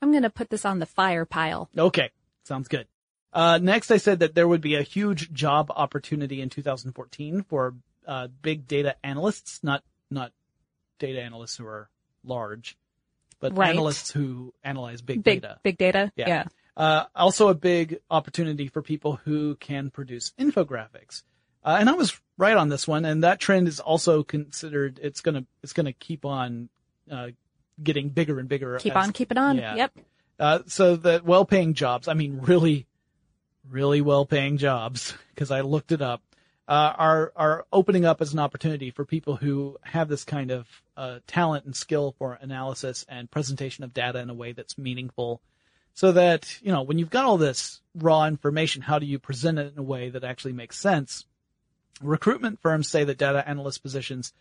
[0.00, 1.68] I'm gonna put this on the fire pile.
[1.76, 2.10] Okay,
[2.44, 2.86] sounds good.
[3.32, 7.74] Uh, next, I said that there would be a huge job opportunity in 2014 for
[8.06, 10.32] uh, big data analysts, not not
[10.98, 11.90] data analysts who are
[12.24, 12.78] large,
[13.40, 13.70] but Right.
[13.70, 15.58] analysts who analyze big, Big data.
[15.62, 16.10] big data.
[16.16, 16.28] Yeah.
[16.28, 16.44] yeah.
[16.76, 21.22] Uh, also, a big opportunity for people who can produce infographics.
[21.64, 24.98] Uh, and I was right on this one, and that trend is also considered.
[25.02, 26.68] It's gonna it's gonna keep on
[27.10, 27.28] uh,
[27.82, 28.76] getting bigger and bigger.
[28.78, 29.56] Keep as- on keeping on.
[29.56, 29.76] yeah.
[29.76, 29.98] Yep.
[30.40, 32.86] uh, so the well-paying jobs, I mean, really,
[33.70, 36.22] really well-paying jobs, because I looked it up,
[36.68, 40.66] uh, are are opening up as an opportunity for people who have this kind of
[40.96, 45.40] uh, talent and skill for analysis and presentation of data in a way that's meaningful.
[45.94, 49.58] So that you know, when you've got all this raw information, how do you present
[49.58, 51.24] it in a way that actually makes sense?
[52.02, 54.32] Recruitment firms say that data analyst positions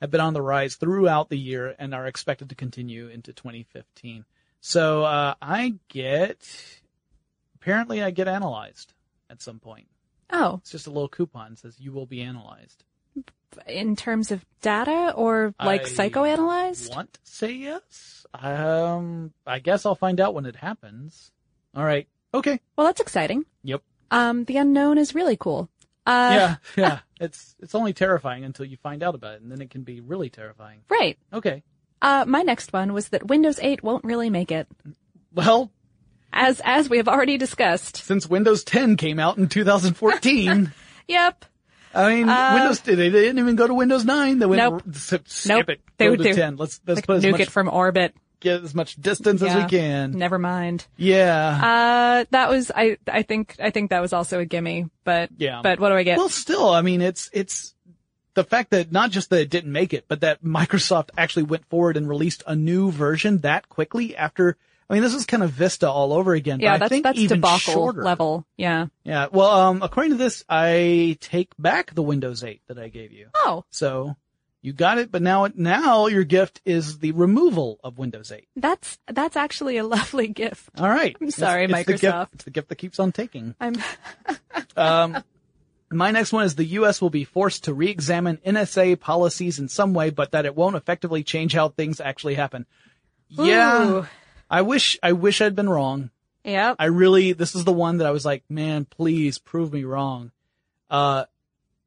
[0.00, 4.24] have been on the rise throughout the year and are expected to continue into 2015.
[4.60, 6.46] So uh, I get
[7.54, 8.92] apparently I get analyzed
[9.30, 9.88] at some point.
[10.30, 12.84] Oh, It's just a little coupon that says you will be analyzed.
[13.66, 16.94] In terms of data or like I psychoanalyzed?
[16.94, 18.26] Want to say yes?
[18.34, 21.30] Um, I guess I'll find out when it happens.
[21.74, 22.06] All right.
[22.34, 22.60] Okay.
[22.76, 23.44] Well, that's exciting.
[23.64, 23.82] Yep.
[24.10, 25.68] Um, the unknown is really cool.
[26.06, 26.56] Uh, yeah.
[26.76, 26.98] Yeah.
[27.20, 30.00] It's it's only terrifying until you find out about it, and then it can be
[30.00, 30.80] really terrifying.
[30.88, 31.18] Right.
[31.32, 31.62] Okay.
[32.00, 34.68] Uh, my next one was that Windows 8 won't really make it.
[35.34, 35.72] Well,
[36.32, 37.96] As, as we have already discussed.
[37.96, 40.72] since Windows 10 came out in 2014.
[41.08, 41.46] Yep.
[41.98, 44.38] I mean, Uh, Windows they didn't even go to Windows 9.
[44.38, 44.82] They went Nope.
[44.94, 45.68] skip, Nope.
[45.70, 45.80] it.
[45.96, 46.56] They Go would to do- 10.
[46.56, 48.14] Let's let's Like, put as nuke much it from orbit.
[48.40, 50.12] get as much distance as we can.
[50.12, 50.86] Never mind.
[50.96, 51.58] Yeah.
[52.20, 55.60] Uh, that was, I, I think, I think that was also a gimme, but, Yeah.
[55.62, 56.18] but what do I get?
[56.18, 57.74] well, still, I mean, it's it's
[58.34, 61.64] the fact that not just that it didn't make it, but that Microsoft actually went
[61.68, 64.56] forward and released a new version that quickly after.
[64.90, 66.60] I mean, this is kind of Vista all over again.
[66.60, 68.02] yeah, but I that's, think that's even debacle shorter.
[68.02, 68.46] level.
[68.56, 68.86] Yeah.
[69.04, 69.26] Yeah.
[69.30, 73.28] Well, um, according to this, I take back the Windows 8 that I gave you.
[73.34, 74.16] Oh, So
[74.62, 78.48] you got it, but now now your gift is the removal of Windows 8.
[78.56, 80.70] that's, that's actually a lovely gift.
[80.78, 81.14] All right.
[81.20, 82.28] I'm sorry, It's the gift- Microsoft.
[82.32, 83.54] it's the gift that keeps on taking.
[83.60, 83.74] I'm,
[84.76, 85.22] Um,
[85.90, 87.00] my next one is the U.S.
[87.00, 91.22] will be forced to re-examine NSA policies in some way, but that it won't effectively
[91.24, 92.66] change how things actually happen.
[93.28, 94.06] Yeah, Ooh.
[94.50, 96.10] I wish I wish I'd been wrong.
[96.44, 96.76] Yep.
[96.78, 100.30] I really this is the one that I was like, man, please prove me wrong.
[100.90, 101.24] Uh,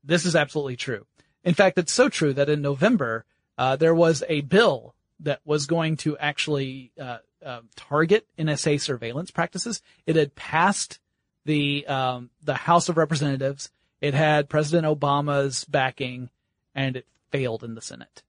[0.04, 1.06] this is absolutely true.
[1.44, 3.26] In fact, it's so true that in November
[3.58, 9.32] uh, there was a bill that was going to actually uh, uh, target NSA surveillance
[9.32, 9.82] practices.
[10.06, 11.00] It had passed
[11.46, 13.72] the um, the House of Representatives.
[14.00, 16.30] It had President Obama's backing,
[16.74, 18.24] and it failed in the Senate.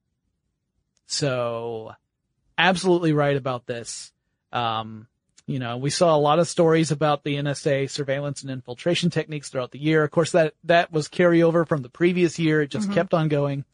[1.05, 1.93] So,
[2.57, 4.11] absolutely right about this.
[4.53, 5.07] Um,
[5.45, 9.49] you know, we saw a lot of stories about the NSA surveillance and infiltration techniques
[9.49, 10.03] throughout the year.
[10.03, 12.61] Of course, that, that was carryover from the previous year.
[12.61, 13.65] It just kept on going.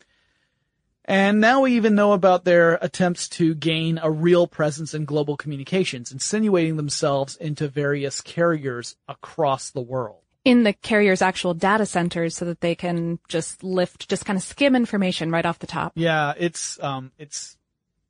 [1.09, 5.37] And now we even know about their attempts to gain a real presence in global
[5.37, 10.21] communications, insinuating themselves into various carriers across the world.
[10.45, 14.43] In the carrier's actual data centers so that they can just lift, just kind of
[14.43, 15.93] skim information right off the top.
[15.95, 17.57] Yeah, it's um, it's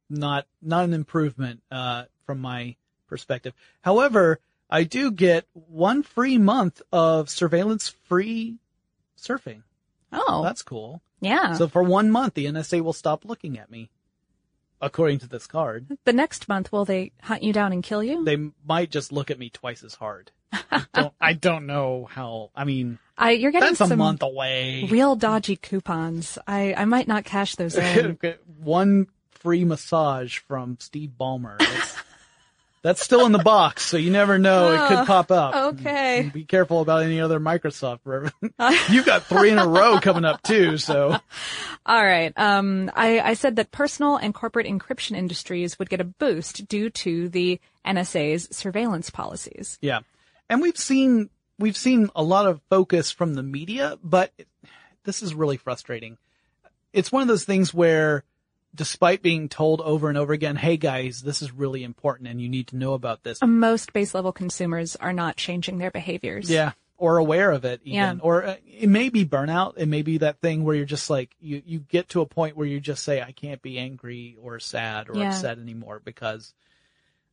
[0.10, 2.76] not not an improvement uh, from my
[3.08, 3.56] perspective.
[3.82, 8.60] However, I do get one free month of surveillance free
[9.20, 9.64] surfing.
[10.14, 11.02] Oh, That's cool.
[11.22, 11.54] Yeah.
[11.54, 13.90] So for one month, the NSA will stop looking at me,
[14.80, 15.88] according to this card.
[16.06, 18.24] the next month, will they hunt you down and kill you?
[18.24, 20.30] They might just look at me twice as hard.
[20.54, 22.52] I don't, I don't know how.
[22.56, 24.88] I mean, I, you're getting that's a some month away.
[24.92, 26.38] real dodgy coupons.
[26.46, 28.20] I, I might not cash those in.
[28.62, 31.58] one free massage from Steve Ballmer.
[32.82, 34.72] That's, still in the box, so you never know.
[34.74, 35.74] It could pop up.
[35.74, 36.32] okay.
[36.34, 38.00] Be careful about any other Microsoft.
[38.90, 41.18] You've got three in a row coming up too, so.
[41.86, 42.32] All right.
[42.38, 46.90] Um, I, I said that personal and corporate encryption industries would get a boost due
[46.90, 49.78] to the NSA's surveillance policies.
[49.82, 50.00] Yeah.
[50.50, 54.32] And we've seen, we've seen a lot of focus from the media, but
[55.04, 56.18] this is really frustrating.
[56.94, 58.24] It's one of those things where
[58.74, 62.50] despite being told over and over again, hey guys, this is really important and you
[62.50, 63.40] need to know about this.
[63.42, 66.50] Most base level consumers are not changing their behaviors.
[66.50, 66.72] Yeah.
[66.98, 67.96] Or aware of it even.
[67.96, 68.16] Yeah.
[68.22, 69.76] Or uh, it may be burnout.
[69.78, 72.58] It may be that thing where you're just like, you, you get to a point
[72.58, 75.30] where you just say, I can't be angry or sad or Yeah.
[75.30, 76.54] upset anymore because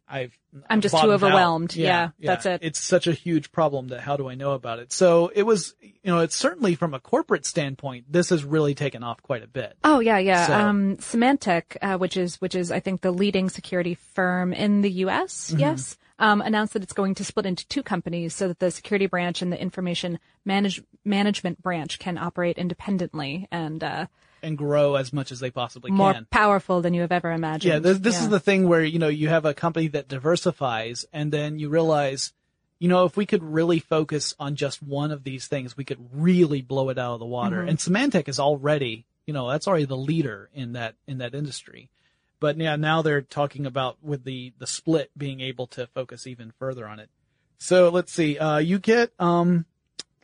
[0.09, 0.39] I've,
[0.71, 1.25] I'm just too bottomed out.
[1.27, 1.75] overwhelmed.
[1.77, 2.61] Yeah, that's it.
[2.63, 4.93] It's such a huge problem that how do I know about it?
[4.93, 9.03] So it was, you know, it's certainly from a corporate standpoint, this has really taken
[9.03, 9.77] off quite a bit.
[9.85, 10.47] Oh yeah, yeah.
[10.47, 14.83] So- Um, Symantec, uh, which is which is I think the leading security firm in
[14.83, 15.51] the U.S.
[15.51, 15.61] Mm-hmm.
[15.61, 19.07] Yes, um, announced that it's going to split into two companies so that the security
[19.07, 24.07] branch and the information manage- management branch can operate independently and uh,
[24.47, 26.27] And grow as much as they possibly more can.
[26.31, 27.73] powerful than you have ever imagined.
[27.73, 28.23] Yeah, this, this Yeah.
[28.23, 31.69] is the thing where, you know, you have a company that diversifies and then you
[31.69, 32.33] realize,
[32.79, 35.99] you know, if we could really focus on just one of these things, we could
[36.13, 37.57] really blow it out of the water.
[37.57, 37.71] Mm-hmm.
[37.71, 41.91] And Symantec is already, you know, that's already the leader in that, in that industry.
[42.39, 46.53] But yeah, now they're talking about with the, the split being able to focus even
[46.59, 47.11] further on it.
[47.59, 49.65] So let's see, uh, you get, um,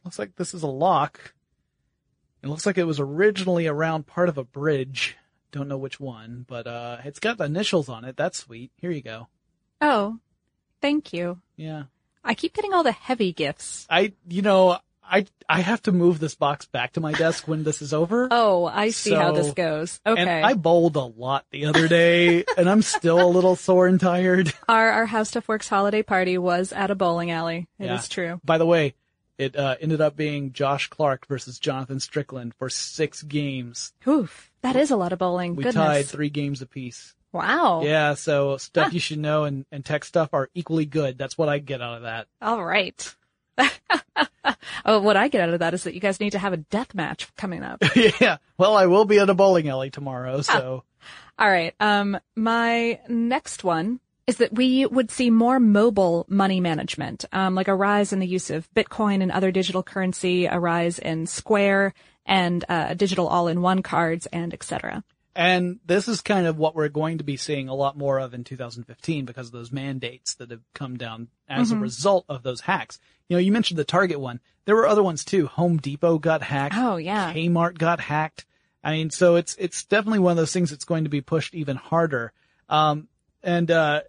[0.05, 1.35] looks like this is a lock.
[2.43, 5.17] It looks like it was originally around part of a bridge.
[5.53, 8.17] Don't know which one, but uh it's got the initials on it.
[8.17, 8.71] That's sweet.
[8.77, 9.29] Here you go.
[9.81, 10.19] Oh,
[10.81, 11.41] thank you.
[11.57, 11.85] Yeah.
[12.25, 13.87] I keep getting all the heavy gifts.
[13.91, 17.65] I you know, I I have to move this box back to my desk when
[17.65, 18.29] this is over.
[18.33, 20.01] Oh, I see how this goes.
[20.07, 20.21] Okay.
[20.21, 24.01] And I bowled a lot the other day and I'm still a little sore and
[24.01, 24.53] tired.
[24.69, 27.69] our our How Stuff Works holiday party was at a bowling alley.
[27.79, 28.15] It is Yeah.
[28.15, 28.41] true.
[28.45, 28.95] By the way,
[29.43, 33.93] it uh, ended up being Josh Clark versus Jonathan Strickland for six games.
[34.07, 35.57] Oof, that is a lot of bowling.
[35.57, 35.85] We Goodness.
[35.85, 37.15] tied three games apiece.
[37.33, 37.83] Wow.
[37.83, 41.17] Yeah, so stuff you should know and, and tech stuff are equally good.
[41.17, 42.27] That's what I get out of that.
[42.43, 43.15] All right.
[44.85, 46.59] oh, what I get out of that is that you guys need to have a
[46.59, 47.83] death match coming up.
[48.21, 48.37] yeah.
[48.59, 50.85] Well, I will be at a bowling alley tomorrow, so
[51.39, 51.75] All right.
[51.81, 57.69] Um, my next one is that we would see more mobile money management, um, like
[57.69, 61.95] a rise in the use of Bitcoin and other digital currency, a rise in Square
[62.25, 65.03] and uh, digital all-in-one cards, and etc.
[65.35, 68.33] and this is kind of what we're going to be seeing a lot more of
[68.33, 72.61] in 2015 because of those mandates that have come down as a result of those
[72.61, 73.01] hacks.
[73.29, 74.41] You know, you mentioned the Target one.
[74.67, 75.47] There were other ones too.
[75.49, 76.77] Home Depot got hacked.
[76.77, 77.33] Oh, yeah.
[77.33, 78.47] Kmart got hacked.
[78.85, 81.55] I mean, so it's it's definitely one of those things that's going to be pushed
[81.55, 82.33] even harder.
[82.69, 83.09] Um,
[83.43, 84.03] and uh,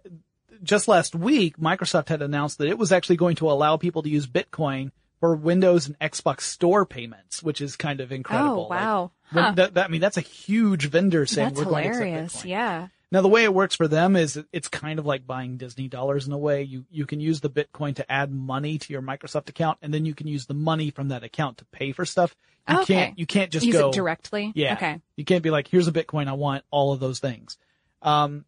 [0.62, 4.08] just last week, Microsoft had announced that it was actually going to allow people to
[4.08, 8.66] use Bitcoin for Windows and Xbox Store payments, which is kind of incredible.
[8.70, 9.02] Oh, wow.
[9.32, 9.52] Like, Huh.
[9.56, 12.26] that, that, I mean, that's a huge vendor saying That's we're going to hilarious.
[12.34, 12.48] accept Bitcoin.
[12.50, 12.88] Yeah.
[13.10, 16.26] Now, the way it works for them is it's kind of like buying Disney dollars
[16.26, 16.62] in a way.
[16.64, 20.04] You you can use the Bitcoin to add money to your Microsoft account, and then
[20.04, 22.34] you can use the money from that account to pay for stuff.
[22.68, 22.94] You Okay.
[22.94, 24.50] can't you can't just Use go it directly.
[24.56, 24.72] yeah.
[24.74, 25.00] Okay.
[25.16, 27.56] You can't be like, here's a Bitcoin, I want all of those things.
[28.02, 28.44] Um,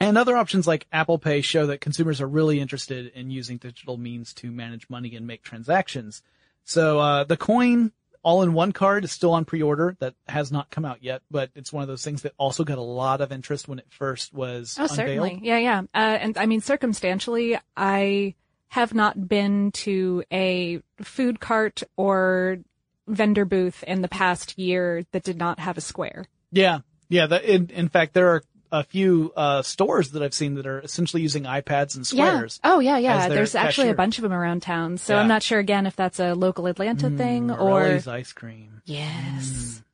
[0.00, 3.96] and other options like Apple Pay show that consumers are really interested in using digital
[3.96, 6.22] means to manage money and make transactions.
[6.64, 7.92] So, uh, the coin
[8.22, 9.96] all-in-one card is still on pre-order.
[10.00, 12.78] That has not come out yet, but it's one of those things that also got
[12.78, 14.96] a lot of interest when it first was Oh, unveiled.
[14.96, 15.40] certainly.
[15.42, 15.80] Yeah, yeah.
[15.94, 18.34] Uh, and I mean, circumstantially, I
[18.68, 22.58] have not been to a food cart or
[23.06, 26.24] vendor booth in the past year that did not have a square.
[26.50, 26.78] Yeah,
[27.10, 27.26] yeah.
[27.26, 28.42] The, in, in fact, there are
[28.80, 32.60] a few uh, stores that I've seen that are essentially using iPads and squares.
[32.64, 32.72] Yeah.
[32.72, 33.28] Oh, yeah, yeah.
[33.28, 34.98] There's actually a bunch of them around town.
[34.98, 35.20] So Yeah.
[35.20, 38.00] I'm not sure again if that's a local Atlanta thing or.
[38.06, 38.82] Ice cream.
[38.84, 39.80] Yes.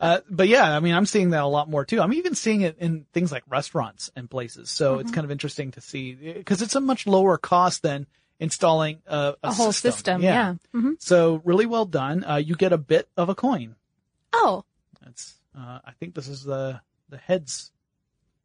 [0.00, 2.00] Uh, but yeah, I mean, I'm seeing that a lot more too.
[2.00, 4.70] I'm even seeing it in things like restaurants and places.
[4.70, 5.00] So Mm-hmm.
[5.02, 8.06] it's kind of interesting to see because it's a much lower cost than
[8.38, 10.22] installing a, a, A whole system.
[10.22, 10.54] Yeah.
[10.72, 12.24] hmm So really well done.
[12.24, 13.76] Uh, you get a bit of a coin.
[14.32, 14.64] Oh,
[15.04, 16.80] That's, uh, I think this is the,
[17.10, 17.70] the heads.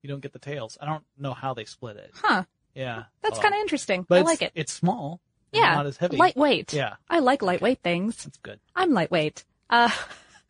[0.05, 0.77] You don't get the tails.
[0.79, 2.11] I don't know how they split it.
[2.13, 2.43] huh.
[2.75, 3.05] Yeah.
[3.23, 4.05] That's Uh, kind of interesting.
[4.07, 4.51] but I it's- like it.
[4.53, 5.19] It's small.
[5.51, 5.73] and Yeah.
[5.73, 6.15] Not as heavy.
[6.17, 6.73] Lightweight.
[6.73, 6.97] Yeah.
[7.09, 8.23] I like lightweight things.
[8.23, 8.59] That's good.
[8.75, 9.45] I'm lightweight.
[9.67, 9.89] Uh,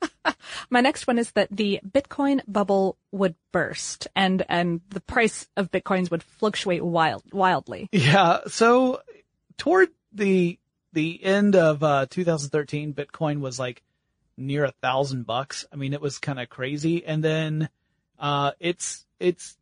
[0.69, 5.71] My next one is that the Bitcoin bubble would burst and, and the price of
[5.71, 7.87] Bitcoins would fluctuate wild, wildly.
[7.93, 8.39] Yeah.
[8.47, 9.01] So
[9.57, 10.59] toward the,
[10.91, 13.83] the end of, uh, 2013, Bitcoin was like
[14.35, 15.65] near a thousand bucks.
[15.71, 17.05] I mean, it was kind of crazy.
[17.05, 17.69] And then,
[18.20, 19.57] uh, it's, it's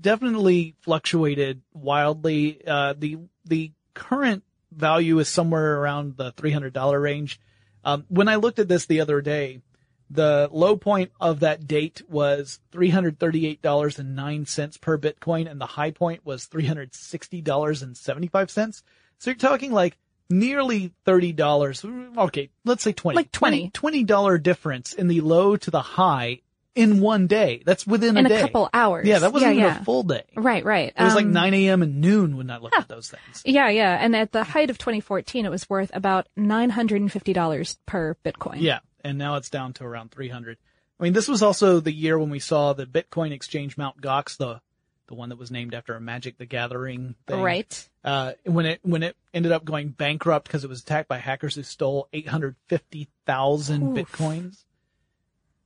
[0.00, 2.60] definitely fluctuated wildly.
[2.66, 7.40] Uh, the, the current value is somewhere around the $300 range.
[7.84, 9.60] Um, when I looked at this the other day,
[10.12, 16.46] the low point of that date was $338.09 per Bitcoin and the high point was
[16.48, 18.82] $360.75.
[19.18, 22.18] So you're talking like nearly $30.
[22.18, 23.16] Okay, let's say 20.
[23.16, 23.70] Like 20.
[23.70, 26.40] $20 difference in the low to the high
[26.74, 27.62] in one day.
[27.66, 29.06] That's within In a a couple hours.
[29.06, 29.80] Yeah, that wasn't Yeah, even yeah.
[29.80, 30.24] a full day.
[30.36, 30.92] Right, right.
[30.96, 31.82] It was like Um, 9 a.m.
[31.82, 33.42] and noon when I looked at those things.
[33.44, 33.96] Yeah, yeah.
[34.00, 38.56] And at the height of 2014, it was worth about $950 per Bitcoin.
[38.60, 40.56] Yeah, and now it's down to around 300.
[40.98, 44.36] I mean, this was also the year when we saw the Bitcoin exchange Mount Gox,
[44.36, 44.60] the
[45.08, 47.40] the one that was named after a Magic the Gathering thing.
[47.42, 47.88] Right.
[48.02, 51.54] Uh, when it when it ended up going bankrupt because it was attacked by hackers
[51.56, 54.64] who stole 850,000 bitcoins.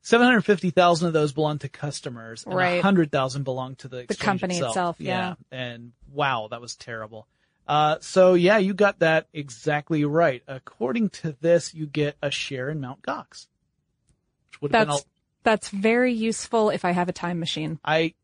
[0.07, 2.77] 750,000 of those belonged to customers and Right.
[2.77, 5.35] 100,000 belonged to the exchange company itself, yeah.
[5.51, 7.27] And wow, that was terrible.
[7.67, 10.45] Uh, so yeah, you got that exactly right.
[10.47, 13.49] According to this, you get a share in Mount Gox.
[14.53, 15.07] Which would have been That's, a,
[15.43, 17.81] that's very useful if I have a time machine.
[17.85, 18.15] I,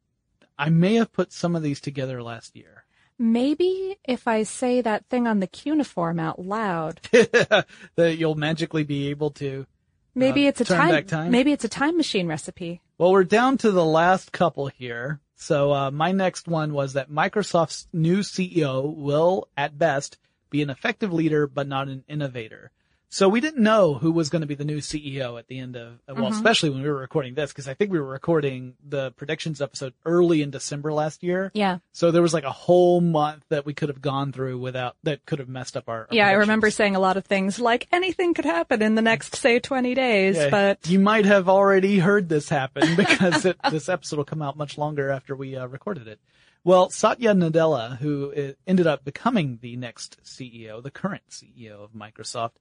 [0.56, 2.84] I may have put some of these together last year.
[3.18, 7.66] Maybe if I say that thing on the cuneiform out loud, that
[7.96, 9.66] you'll magically be able to.
[10.14, 11.30] Maybe Uh, it's a time, time?
[11.30, 12.80] maybe it's a time machine recipe.
[12.98, 15.20] Well, we're down to the last couple here.
[15.34, 20.18] So, uh, my next one was that Microsoft's new CEO will, at best,
[20.50, 22.70] be an effective leader, but not an innovator.
[23.12, 25.76] So we didn't know who was going to be the new CEO at the end
[25.76, 29.10] of, well, especially when we were recording this, because I think we were recording the
[29.10, 31.50] predictions episode early in December last year.
[31.52, 31.80] Yeah.
[31.92, 35.26] So there was like a whole month that we could have gone through without, that
[35.26, 36.04] could have messed up our.
[36.04, 39.02] our Yeah, I remember saying a lot of things like anything could happen in the
[39.02, 43.58] next, say, 20 days, Yeah, but you might have already heard this happen because it,
[43.70, 46.18] this episode will come out much longer after we uh, recorded it.
[46.64, 51.90] Well, Satya Nadella, who uh, ended up becoming the next CEO, the current CEO of
[51.90, 52.52] Microsoft,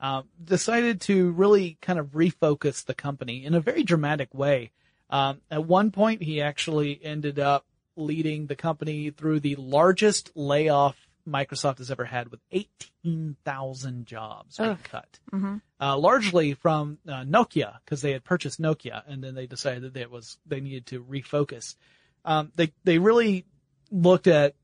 [0.00, 4.70] uh, decided to really kind of refocus the company in a very dramatic way.
[5.10, 7.64] Um, at one point, he actually ended up
[7.96, 10.96] leading the company through the largest layoff
[11.26, 14.78] Microsoft has ever had with 18,000 jobs being Ugh.
[14.84, 15.60] cut Mhm.
[15.80, 20.00] uh, largely from uh, Nokia because they had purchased Nokia and then they decided that
[20.00, 21.76] it was they needed to refocus.
[22.24, 23.44] Um, they they really
[23.90, 24.54] looked at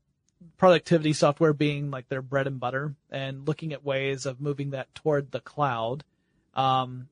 [0.57, 4.93] productivity software being like their bread and butter and looking at ways of moving that
[4.95, 6.03] toward the cloud,
[6.53, 7.07] um,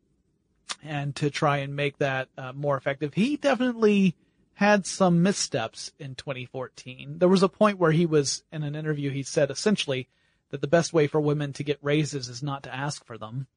[0.84, 3.14] and to try and make that uh, more effective.
[3.14, 4.16] He definitely
[4.56, 7.18] had some missteps in 2014.
[7.18, 9.10] There was a point where he was in an interview.
[9.10, 10.08] He said essentially
[10.52, 13.48] that the best way for women to get raises is not to ask for them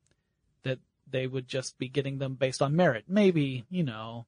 [0.62, 0.79] that
[1.11, 3.05] they would just be getting them based on merit.
[3.09, 4.27] Maybe, you know,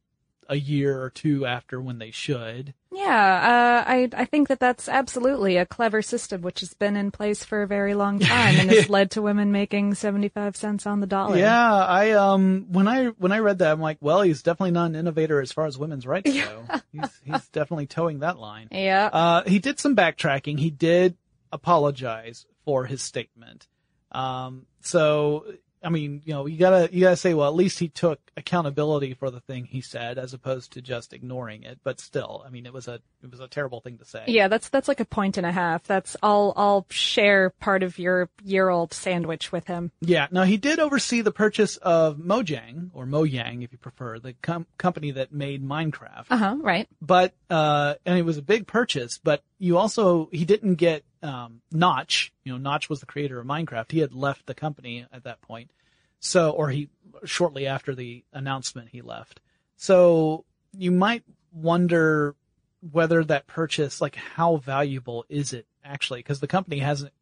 [0.48, 2.74] a year or two after when they should.
[2.90, 7.10] yeah, uh, I, I think that that's absolutely a clever system which has been in
[7.10, 11.00] place for a very long time and has led to women making 75 cents on
[11.00, 11.36] the dollar.
[11.36, 14.86] Yeah, I um when I when I read that I'm like, well, he's definitely not
[14.86, 16.64] an innovator as far as women's rights go.
[16.92, 18.68] he's he's definitely toeing that line.
[18.70, 19.10] Yeah.
[19.12, 20.58] Uh, he did some backtracking.
[20.58, 21.16] He did
[21.52, 23.66] apologize for his statement.
[24.12, 25.44] Um, so,
[25.82, 29.14] I mean, you know, you gotta, you gotta say, well, at least he took accountability
[29.14, 31.78] for the thing he said as opposed to just ignoring it.
[31.84, 34.24] But still, I mean, it was a, it was a terrible thing to say.
[34.26, 35.84] Yeah, that's that's like a point and a half.
[35.84, 39.90] That's I'll I'll share part of your year old sandwich with him.
[40.00, 40.26] Yeah.
[40.30, 44.66] Now he did oversee the purchase of Mojang or Mojang, if you prefer, the com-
[44.78, 46.26] company that made Minecraft.
[46.30, 46.56] Uh huh.
[46.60, 46.88] Right.
[47.00, 51.60] but uh and it was a big purchase but you also he didn't get um
[51.72, 55.24] notch you know notch was the creator of minecraft he had left the company at
[55.24, 55.70] that point
[56.20, 56.88] so or he
[57.24, 59.40] shortly after the announcement he left
[59.76, 60.44] so
[60.76, 62.34] you might wonder
[62.92, 67.12] whether that purchase like how valuable is it actually because the company hasn't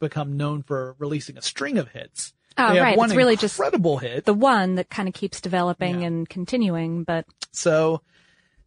[0.00, 2.98] become known for releasing a string of hits Oh, right.
[2.98, 6.08] It's really just incredible hit the one that kind of keeps developing Yeah.
[6.08, 7.04] and continuing.
[7.04, 8.02] But So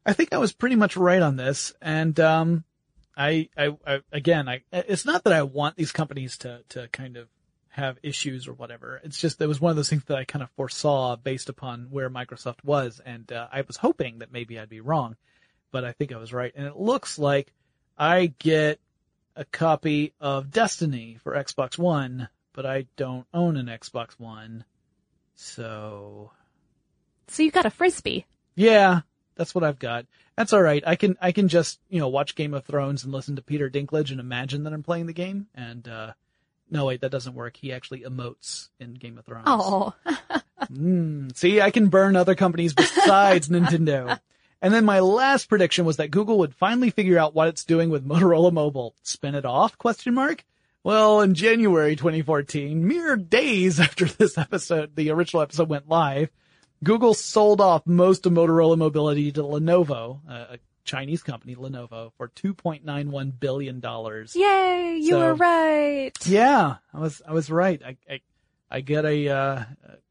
[0.05, 1.73] I think I was pretty much right on this.
[1.81, 2.63] And, um,
[3.21, 7.17] I, I, I, again, I, it's not that I want these companies to, to kind
[7.17, 7.27] of
[7.69, 8.99] have issues or whatever.
[9.03, 11.87] It's just, it was one of those things that I kind of foresaw based upon
[11.91, 12.99] where Microsoft was.
[13.05, 15.15] And, uh, I was hoping that maybe I'd be wrong,
[15.71, 16.51] but I think I was right.
[16.55, 17.53] And it looks like
[17.97, 18.79] I get
[19.35, 24.65] a copy of Destiny for Xbox One, but I don't own an Xbox One.
[25.35, 26.31] So
[27.27, 28.25] So you got a frisbee.
[28.55, 29.01] Yeah,
[29.41, 30.05] that's what I've got.
[30.37, 30.83] That's all right.
[30.85, 33.69] I can I can just you know watch Game of Thrones and listen to Peter
[33.71, 35.47] Dinklage and imagine that I'm playing the game.
[35.55, 36.13] And uh
[36.69, 37.57] no, wait, that doesn't work.
[37.57, 39.45] He actually emotes in Game of Thrones.
[39.47, 39.93] Oh,
[40.71, 44.19] Mm, see, I can burn other companies besides Nintendo.
[44.61, 47.89] And then my last prediction was that Google would finally figure out what it's doing
[47.89, 48.93] with Motorola Mobile.
[49.01, 49.77] Spin it off?
[49.77, 50.45] Question mark.
[50.83, 56.29] Well, in January 2014, mere days after this episode, the original episode went live,
[56.83, 63.39] Google sold off most of Motorola Mobility to Lenovo, a Chinese company, Lenovo, for $2.91
[63.39, 63.81] billion.
[64.33, 64.97] yay!
[64.99, 66.11] You So- were right.
[66.25, 67.81] Yeah, I was, I was right.
[67.85, 68.21] I, I,
[68.71, 69.63] I get a, uh,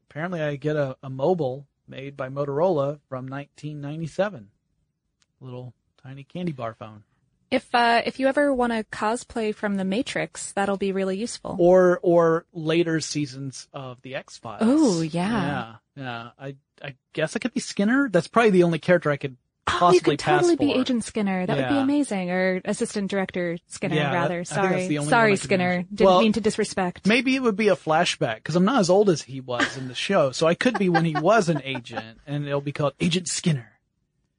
[0.09, 4.49] apparently I get a, a mobile made by Motorola from 1997.
[5.41, 7.03] Little tiny candy bar phone.
[7.51, 11.57] If uh, if you ever want to cosplay from the Matrix, that'll be really useful.
[11.59, 14.61] Or, or later seasons of the X-Files.
[14.63, 15.75] Oh yeah.
[15.95, 16.29] Yeah, yeah.
[16.39, 18.07] I, I guess I could be Skinner.
[18.09, 19.35] That's probably the only character I could
[19.67, 20.73] Oh, you possibly could totally pass be.
[20.73, 21.45] Agent Skinner.
[21.45, 22.31] That would be amazing.
[22.31, 24.37] Or Assistant Director Skinner, Yeah, that- rather.
[24.39, 24.87] That's Sorry.
[24.87, 25.83] the only one I Sorry, Skinner.
[25.83, 27.05] Didn't Well, mean to disrespect.
[27.05, 29.87] Maybe it would be a flashback because I'm not as old as he was in
[29.87, 32.93] the show, so I could be when he was an agent, and it'll be called
[32.99, 33.71] Agent Skinner.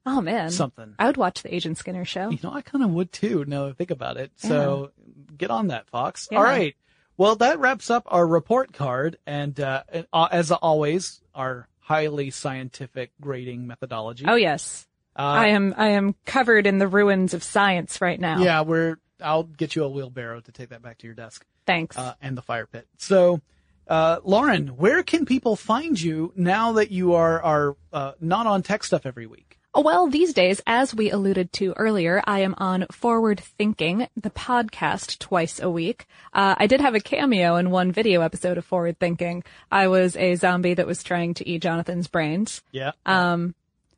[0.05, 0.49] Oh man.
[0.51, 0.95] Something.
[0.99, 2.29] I would watch the Agent Skinner show.
[2.29, 3.45] You know, I kind of would too.
[3.45, 4.31] Now that I think about it.
[4.35, 4.91] So
[5.37, 6.27] get on that, Fox.
[6.31, 6.39] Yeah.
[6.39, 6.75] All right.
[7.15, 12.31] Well, that wraps up our report card, and uh, and, uh, as always, our highly
[12.31, 14.25] scientific grading methodology.
[14.27, 14.87] Oh yes.
[15.15, 18.39] Uh, I am I am covered in the ruins of science right now.
[18.41, 18.97] Yeah, we're.
[19.21, 21.45] I'll get you a wheelbarrow to take that back to your desk.
[21.65, 21.97] Thanks.
[21.97, 22.87] uh, and the fire pit.
[22.97, 23.39] So,
[23.87, 28.63] uh, Lauren, where can people find you now that you are are uh, not on
[28.63, 29.59] tech stuff every week?
[29.75, 35.17] Well, these days, as we alluded to earlier, I am on Forward Thinking, the podcast,
[35.17, 36.05] twice a week.
[36.31, 39.43] Uh, I did have a cameo in one video episode of Forward Thinking.
[39.71, 42.61] I was a zombie that was trying to eat Jonathan's brains.
[42.71, 43.55] Yeah, Um,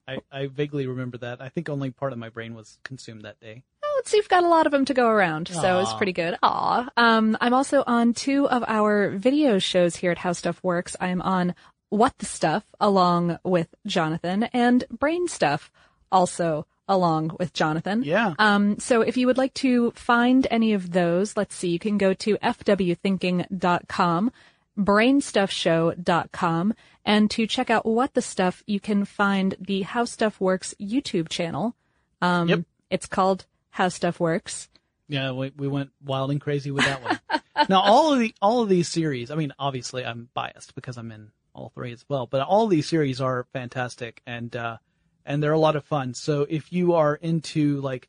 [0.08, 1.42] I, I vaguely remember that.
[1.42, 3.64] I think only part of my brain was consumed that day.
[3.84, 5.98] oh, so you've got a lot of them to go around, so it's Aw.
[5.98, 6.38] pretty good.
[6.42, 6.90] Aw.
[6.96, 10.96] Um, I'm also on two of our video shows here at How Stuff Works.
[11.02, 11.54] I'm on
[11.90, 15.72] What the Stuff along with Jonathan and Brain Stuff
[16.12, 18.04] also along with Jonathan.
[18.04, 18.34] Yeah.
[18.38, 21.98] Um, so if you would like to find any of those, let's see, you can
[21.98, 24.32] go to fwthinking.com,
[24.78, 26.74] brainstuffshow.com,
[27.06, 31.30] and to check out what the stuff, you can find the How Stuff Works YouTube
[31.30, 31.76] channel.
[32.22, 32.60] Um, Yep.
[32.90, 34.70] it's called How Stuff Works.
[35.08, 37.20] Yeah, we, we went wild and crazy with that one.
[37.70, 39.30] now, all of the all of these series.
[39.30, 42.28] I mean, obviously, I'm biased because I'm in all three as well.
[42.28, 44.78] But all these series are fantastic and uh,
[45.26, 46.14] and they're a lot of fun.
[46.14, 48.08] So if you are into like,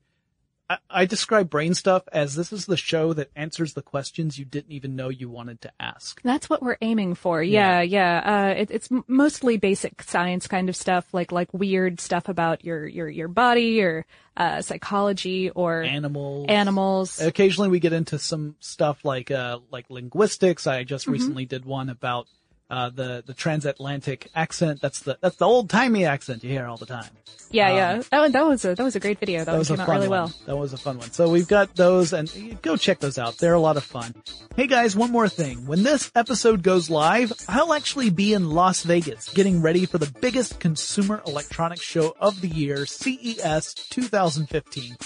[0.69, 4.45] I, I describe brain stuff as this is the show that answers the questions you
[4.45, 6.21] didn't even know you wanted to ask.
[6.23, 7.41] That's what we're aiming for.
[7.43, 8.53] Yeah, yeah.
[8.55, 12.85] Uh, it, it's mostly basic science kind of stuff, like like weird stuff about your
[12.87, 14.05] your your body or
[14.37, 16.47] uh, psychology or Animals.
[16.49, 17.21] animals.
[17.21, 20.67] Occasionally we get into some stuff like uh like linguistics.
[20.67, 21.13] I just Mm-hmm.
[21.13, 22.27] recently did one about
[22.71, 24.81] uh the the transatlantic accent.
[24.81, 27.11] That's the that's the old timey accent you hear all the time.
[27.51, 28.03] Yeah, yeah.
[28.11, 29.45] That was, that was a that was a great video.
[29.45, 30.11] That, That was a came out really one.
[30.11, 30.33] well.
[30.47, 31.13] That was a fun one.
[31.13, 32.29] So we've got those and
[32.63, 33.39] go check those out.
[33.39, 34.15] They're a lot of fun.
[34.57, 35.65] Hey guys, one more thing.
[35.67, 40.13] When this episode goes live, I'll actually be in Las Vegas getting ready for the
[40.21, 44.97] biggest consumer electronics show of the year, CES 2015.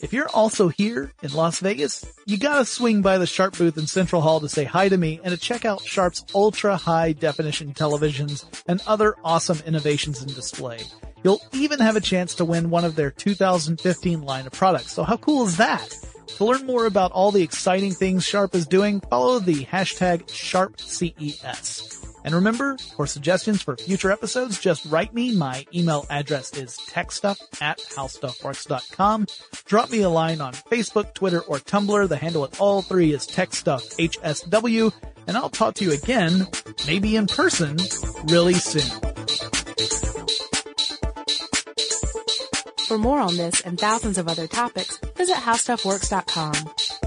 [0.00, 3.88] If you're also here in Las Vegas, you gotta swing by the Sharp booth in
[3.88, 7.74] Central Hall to say hi to me and to check out Sharp's ultra high definition
[7.74, 10.78] televisions and other awesome innovations in display.
[11.24, 14.92] You'll even have a chance to win one of their 2015 line of products.
[14.92, 15.88] So how cool is that?
[16.36, 21.97] To learn more about all the exciting things Sharp is doing, follow the hashtag SharpCES.
[22.24, 25.34] And remember, for suggestions for future episodes, just write me.
[25.34, 29.26] My email address is techstuff at howstuffworks.com.
[29.64, 32.08] Drop me a line on Facebook, Twitter, or Tumblr.
[32.08, 34.92] The handle at all three is techstuff, HSW.
[35.26, 36.48] And I'll talk to you again,
[36.86, 37.76] maybe in person,
[38.26, 38.88] really soon.
[42.86, 46.97] For more on this and thousands of other topics, visit howstuffworks.com.